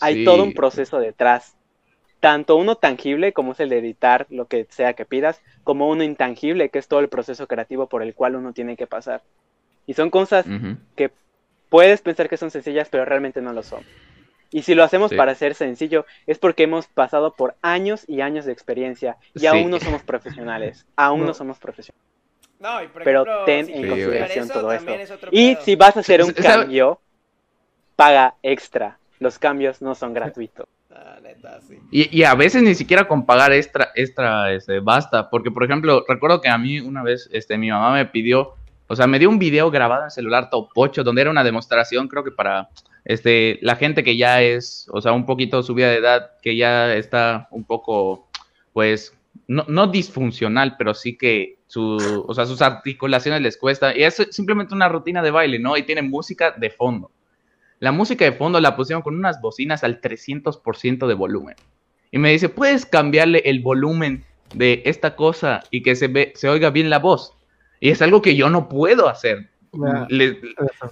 [0.00, 0.24] Hay Sí.
[0.24, 1.54] todo un proceso detrás.
[2.20, 6.02] Tanto uno tangible, como es el de editar lo que sea que pidas, como uno
[6.02, 9.22] intangible, que es todo el proceso creativo por el cual uno tiene que pasar.
[9.86, 10.44] Y son cosas
[10.96, 11.10] que
[11.68, 13.82] puedes pensar que son sencillas, pero realmente no lo son.
[14.50, 15.16] Y si lo hacemos Sí.
[15.16, 19.46] para ser sencillo, es porque hemos pasado por años y años de experiencia y Sí.
[19.46, 20.86] aún no somos profesionales.
[20.96, 21.34] Aún no, No.
[21.34, 22.02] somos profesionales.
[22.58, 24.90] No, y por Pero ten si en consideración eso, todo esto.
[24.92, 27.00] es Y si vas a hacer un ¿Sabe- cambio,
[27.94, 28.98] paga extra.
[29.20, 30.66] Los cambios no son gratuitos.
[30.98, 31.18] Ah.
[31.90, 35.30] Y, a veces ni siquiera con pagar extra, extra este, basta.
[35.30, 38.54] Porque, por ejemplo, recuerdo que a mí una vez este, mi mamá me pidió,
[38.86, 42.08] o sea, me dio un video grabado en celular top 8, donde era una demostración,
[42.08, 42.68] creo que para
[43.04, 46.94] este, la gente que ya es, o sea, un poquito subida de edad, que ya
[46.94, 48.28] está un poco,
[48.72, 49.14] pues,
[49.46, 53.96] no, no disfuncional, pero sí que su, o sea, sus articulaciones les cuesta.
[53.96, 55.76] Y es simplemente una rutina de baile, ¿no?
[55.76, 57.10] Y tiene música de fondo.
[57.80, 61.54] La música de fondo la pusieron con unas bocinas al 300% de volumen.
[62.10, 64.24] Y me dice, ¿puedes cambiarle el volumen
[64.54, 67.34] de esta cosa y que se, ve, se oiga bien la voz?
[67.80, 69.50] Y es algo que yo no puedo hacer.
[69.72, 70.06] Ya.
[70.08, 70.40] Le-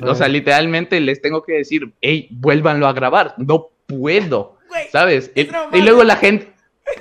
[0.03, 3.35] o sea, literalmente les tengo que decir, hey, vuélvanlo a grabar.
[3.39, 4.59] No puedo,
[4.93, 5.33] ¿sabes?
[5.35, 5.49] Y,
[5.81, 6.53] luego la gente...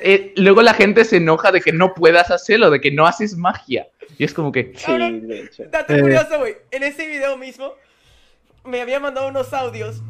[0.01, 3.35] eh, luego la gente se enoja de que no puedas hacerlo, de que no haces
[3.37, 3.87] magia.
[4.17, 5.27] Y es como que, Sí, Cabrón.
[5.27, 5.63] de hecho.
[5.69, 6.01] Dato Eh.
[6.01, 6.55] curioso, güey.
[6.71, 7.73] En ese video mismo,
[8.65, 10.01] me había mandado unos audios.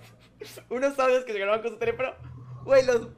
[0.68, 2.14] unos audios que se grababan con su teléfono.
[2.64, 3.08] Güey, los.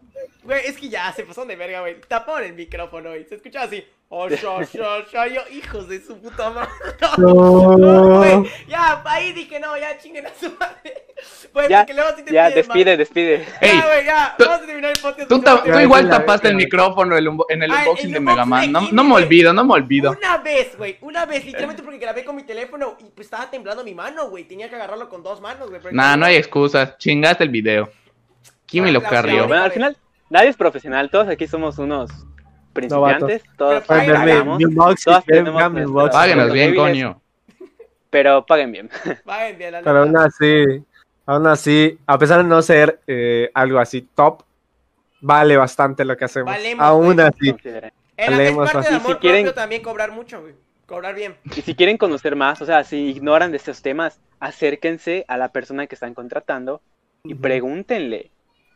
[0.43, 2.01] Güey, es que ya se pasaron de verga, güey.
[2.01, 3.25] Tapaban el micrófono, güey.
[3.25, 3.85] Se escuchaba así.
[4.13, 5.27] Oh, sha, sha, sha.
[5.29, 6.69] Yo, hijos de su puta madre.
[7.19, 7.77] No.
[7.77, 8.51] No, güey.
[8.69, 11.07] Ya, ahí dije, no, ya chinguen a su madre.
[11.53, 13.47] Güey, Ya, porque luego sí te ya, despide, despide.
[13.61, 14.35] Ey, Ya, güey, ya.
[14.37, 15.29] tú- Vamos a terminar el podcast.
[15.29, 18.45] tú, tú igual tapaste el micrófono el en el Ah, unboxing el de unboxing Mega
[18.45, 18.61] Man.
[18.63, 20.11] de No, no me olvido, no me olvido.
[20.11, 23.85] Una vez, güey, una vez, literalmente porque grabé con mi teléfono y pues estaba temblando
[23.85, 24.43] mi mano, güey.
[24.45, 25.81] Tenía que agarrarlo con dos manos, güey.
[25.93, 26.99] Nah, no hay excusas.
[26.99, 27.91] Chingaste el video.
[28.67, 29.47] ¿Quién me lo carrió?
[29.47, 29.97] Bueno, al final,
[30.31, 31.11] nadie es profesional.
[31.11, 32.11] Todos aquí somos unos
[32.73, 33.43] principiantes.
[33.57, 36.11] Todos mi unboxing, todas ven, tenemos.
[36.11, 37.21] Páguenos bien, débiles, coño.
[38.11, 38.91] Pero paguen bien.
[39.25, 40.65] Paguen bien, la Pero aún así,
[41.27, 44.43] aún así, a pesar de no ser eh, algo así top,
[45.21, 46.53] vale bastante lo que hacemos.
[46.53, 47.27] Valemos, aún güey.
[47.27, 47.53] así.
[47.53, 50.55] Parte Y si quieren- también cobrar mucho, güey.
[50.87, 51.37] Cobrar bien.
[51.57, 55.51] Y si quieren conocer más, o sea, si ignoran de estos temas, acérquense a la
[55.53, 56.83] persona que están contratando
[57.23, 58.31] y pregúntenle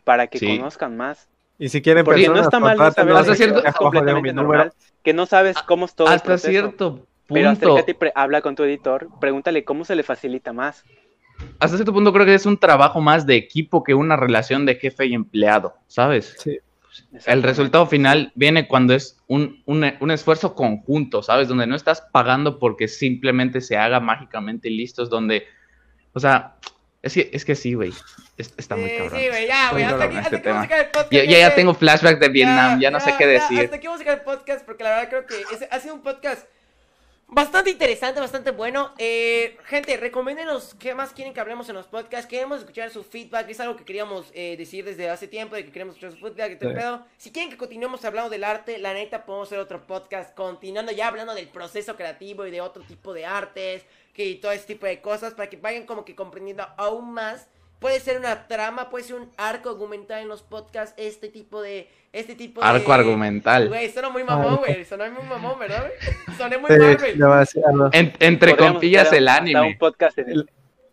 [0.05, 0.57] para que Sí.
[0.59, 1.28] conozcan más.
[1.59, 4.73] Y si quieren Porque no personas, está mal no saber, Hasta cierto- es completamente normal,
[5.03, 6.51] que no sabes cómo es todo el Hasta proceso.
[6.51, 7.67] cierto Pero punto.
[7.67, 10.85] acércate y pre- habla con tu editor, pregúntale cómo se le facilita más.
[11.59, 14.77] Hasta cierto punto creo que es un trabajo más de equipo que una relación de
[14.77, 16.37] jefe y empleado, ¿sabes?
[16.39, 16.59] Sí.
[17.27, 21.49] El resultado final viene cuando es un, un- un esfuerzo conjunto, ¿sabes?
[21.49, 25.45] Donde no estás pagando porque simplemente se haga mágicamente y listo, es donde,
[26.13, 26.55] o sea,
[27.05, 27.93] es que, es que sí, güey,
[28.37, 29.21] es- está muy Sí, cabrón.
[29.21, 29.83] Sí, güey, ya, güey.
[29.85, 30.77] Hasta aquí, hasta este aquí vamos a tema.
[30.77, 31.13] sacar el podcast.
[31.13, 33.61] Ya, ya, ya tengo flashback de Vietnam, ya, no sé qué decir.
[33.61, 36.03] Hasta aquí vamos a sacar el podcast porque la verdad creo que ha sido un
[36.03, 36.47] podcast
[37.27, 38.93] bastante interesante, bastante bueno.
[38.99, 42.27] Eh, gente, recomiéndenos qué más quieren que hablemos en los podcasts.
[42.29, 43.49] Queremos escuchar su feedback.
[43.49, 46.53] Es algo que queríamos eh, decir desde hace tiempo, de que queremos escuchar su feedback
[46.53, 46.81] y todo el Sí.
[46.83, 47.07] pedo.
[47.17, 51.09] Si quieren que continuemos hablando del arte, la neta podemos hacer otro podcast continuando ya
[51.09, 53.83] hablando del proceso creativo y de otro tipo de artes
[54.15, 57.49] que y todo ese tipo de cosas para que vayan como que comprendiendo aún más.
[57.81, 61.91] Puede ser una trama, puede ser un arco argumental en los podcasts, este tipo de
[62.12, 63.69] este tipo de Arco argumental.
[63.69, 64.85] Güey, sonó muy mamón, güey.
[64.87, 66.37] Sonó muy mamón, ¿verdad, güey?
[66.39, 67.91] Soné muy Sí, demasiado.
[67.93, 69.77] En- entre compillas el hasta un anime.
[69.79, 70.51] podcast en el-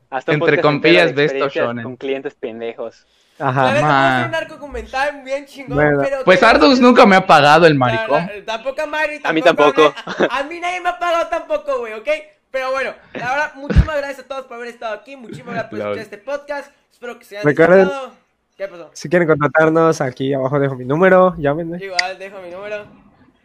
[0.10, 1.84] hasta un Entre podcast compillas, de experiencias Shonen.
[1.84, 3.06] Con clientes pendejos.
[3.40, 3.82] Ajá.
[3.82, 4.28] man.
[4.30, 6.00] un arco argumental bien chingón, Bueno.
[6.04, 6.24] pero...
[6.26, 8.30] Pues Ardux nunca me ha pagado el maricón.
[8.46, 9.94] tampoco a Mari, A mí tampoco.
[10.30, 12.08] A, a mí nadie me ha pagado tampoco, güey, ¿ok?
[12.52, 15.16] Pero bueno, la verdad, muchísimas gracias a todos por haber estado aquí.
[15.16, 16.72] Muchísimas gracias por escuchar este podcast.
[16.92, 18.12] Espero que se hayan Recuerden- disfrutado.
[18.58, 18.90] ¿Qué pasó?
[18.94, 21.84] Si quieren contratarnos, aquí abajo dejo mi número, llámenme.
[21.84, 22.86] Igual, dejo mi número.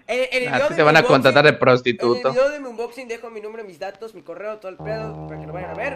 [0.08, 2.30] En, en el A video ti de te van a contratar de En el prostituto.
[2.32, 5.40] video de mi unboxing dejo mi número, mis datos, mi correo, todo el pedo, para
[5.40, 5.92] que lo vayan a ver.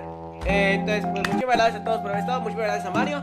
[0.46, 2.40] Eh, entonces, pues muchísimas gracias a todos por haber estado.
[2.40, 3.22] Muchísimas gracias a Mario.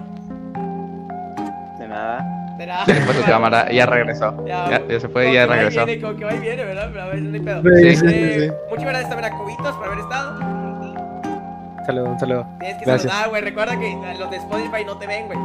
[1.79, 2.47] De nada.
[2.58, 2.86] De nada.
[2.86, 4.45] Se le fue su cámara, ya regresó.
[4.45, 5.86] Ya, Ya, ya se fue, ya regresó.
[5.86, 6.89] Viene, como que va y viene, ¿verdad?
[6.91, 7.62] Pero a ver, no hay pedo.
[7.62, 7.95] Sí, Sí.
[7.95, 8.55] sí, sí, Eh, sí.
[8.70, 10.66] Muchas gracias también a Cubitos por haber estado.
[11.88, 12.47] Saludos, un saludo.
[12.59, 13.11] Tienes que Gracias.
[13.11, 13.41] saludar, güey.
[13.41, 15.39] Recuerda que los de Spotify no te ven, güey.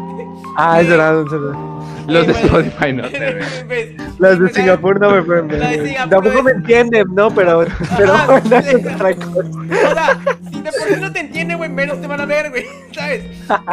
[0.59, 1.85] Ah, es verdad, un saludo.
[2.09, 2.37] Los de Eh.
[2.43, 3.39] Spotify no te ven.
[3.69, 5.23] Pues, Las de Singapur no me.
[5.23, 7.31] Singapur Tampoco es- me entienden, ¿no?
[7.31, 7.65] Pero,
[7.97, 8.55] pero Ajá, sí.
[8.77, 9.39] es otra cosa.
[9.39, 10.19] O sea,
[10.51, 12.65] si de por sí no te entienden, güey, menos te van a ver, güey.
[12.93, 13.23] ¿Sabes?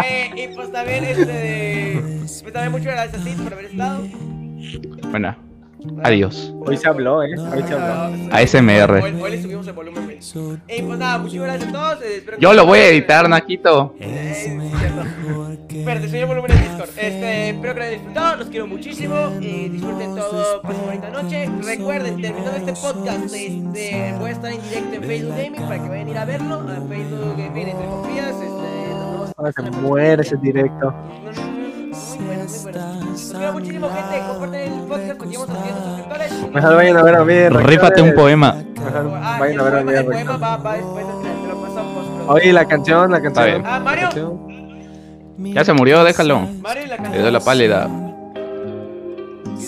[0.06, 1.26] Eh, y pues también, este.
[1.26, 2.04] de-
[2.44, 4.04] Pues también muchas gracias a ti por haber estado.
[5.10, 5.36] Bueno,
[6.04, 6.54] Adiós.
[6.66, 7.30] Hoy se habló, ¿eh?
[7.38, 8.34] Hoy se habló.
[8.36, 9.02] ASMR.
[9.04, 10.10] Hoy, hoy le subimos el volumen.
[10.68, 12.02] Eh, pues nada, muchísimas gracias a todos.
[12.04, 13.96] eh, espero que- Yo lo voy a editar, Naquito.
[14.00, 14.60] Eh.
[15.70, 16.90] Espérate, subí el volumen en Discord.
[16.90, 19.16] Este, espero que lo hayan disfrutado, los quiero muchísimo.
[19.42, 21.50] Eh, disfruten todo, pasen bonita noche.
[21.64, 25.90] Recuerden, terminando este podcast, este, voy a estar en directo en Facebook Gaming para que
[25.90, 26.56] vayan a ir a verlo.
[26.56, 28.28] A Facebook Gaming entre comillas.
[28.36, 28.90] Este,
[29.38, 30.92] Ahora se muere ese directo.
[30.92, 31.49] No, no, no,
[32.50, 33.12] Muy bueno, muy bueno.
[33.12, 34.28] Los quiero muchísimo, gente.
[34.28, 36.54] Comparten el podcast porque llevamos a 300 suscriptores.
[36.54, 37.50] Mejor vayan a ver a mí.
[37.50, 38.54] Rífate un poema.
[38.54, 39.94] Mejor Ah, vayan a ver a mí.
[39.94, 42.30] el poema va, va después te lo.
[42.34, 43.46] Oye, la canción, la canción.
[43.46, 43.64] bien.
[43.66, 44.02] Ah, Mario.
[44.04, 44.50] La canción.
[45.54, 46.42] Ya se murió, déjalo.
[46.62, 47.88] Mario la Le doy la pálida.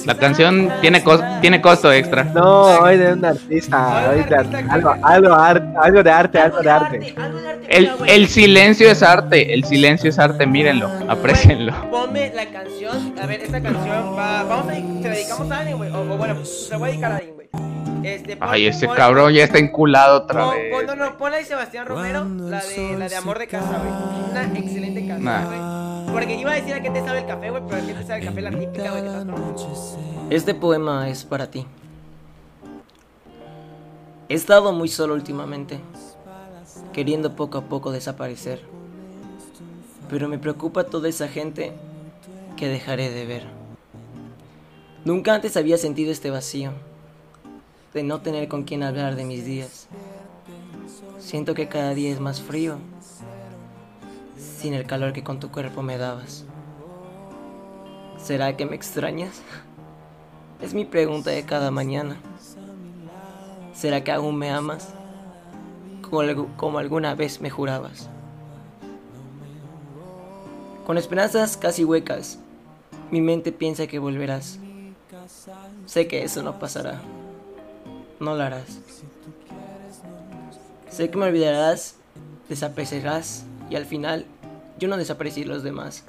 [0.05, 2.23] La canción tiene, cos- tiene costo extra.
[2.23, 4.09] No, hoy de un artista.
[4.11, 4.35] Hoy de
[4.69, 7.13] algo, algo, ar- algo de arte, algo de arte.
[7.17, 7.65] algo de arte.
[7.77, 9.53] El, el silencio es arte.
[9.53, 10.45] El silencio es arte.
[10.45, 10.89] Mírenlo.
[11.07, 11.73] Aprecienlo.
[11.89, 13.13] Ponme la canción.
[13.21, 14.43] A ver, esta canción va.
[14.43, 14.73] Vamos a.
[14.73, 15.91] Se la dedicamos a alguien, güey.
[15.91, 17.40] O, o bueno, se la voy a dedicar a alguien, güey.
[18.03, 20.73] Este, pon- Ay, ese pon- cabrón ya está enculado otra pon- vez.
[20.73, 24.31] pon- no, no, ponla de Sebastián Romero, la de, la de Amor de Casa, güey.
[24.31, 25.45] Una excelente canción, Nah.
[25.45, 26.11] güey.
[26.13, 28.03] Porque iba a decir a qué te sabe el café, güey, pero a qué te
[28.03, 29.03] sabe el café la típica, güey.
[29.03, 29.97] que estás.
[30.29, 31.65] Este poema es para ti.
[34.29, 35.79] He estado muy solo últimamente,
[36.93, 38.61] queriendo poco a poco desaparecer.
[40.09, 41.73] Pero me preocupa toda esa gente
[42.57, 43.43] que dejaré de ver.
[45.05, 46.71] Nunca antes había sentido este vacío,
[47.93, 49.87] de no tener con quien hablar de mis días.
[51.19, 52.77] Siento que cada día es más frío,
[54.37, 56.45] sin el calor que con tu cuerpo me dabas.
[58.17, 59.41] ¿Será que me extrañas?
[60.61, 62.17] Es mi pregunta de cada mañana.
[63.73, 64.89] ¿Será que aún me amas?
[66.03, 68.07] Como, algu- como alguna vez me jurabas.
[70.85, 72.37] Con esperanzas casi huecas,
[73.09, 74.59] mi mente piensa que volverás.
[75.87, 77.01] Sé que eso no pasará.
[78.21, 78.79] No lo harás.
[80.91, 81.95] Sé que me olvidarás,
[82.49, 84.27] desaparecerás y al final
[84.77, 86.03] yo no desaparecí de los demás.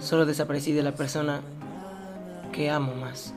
[0.00, 1.40] Solo desaparecí de la persona
[2.52, 3.34] que amo más.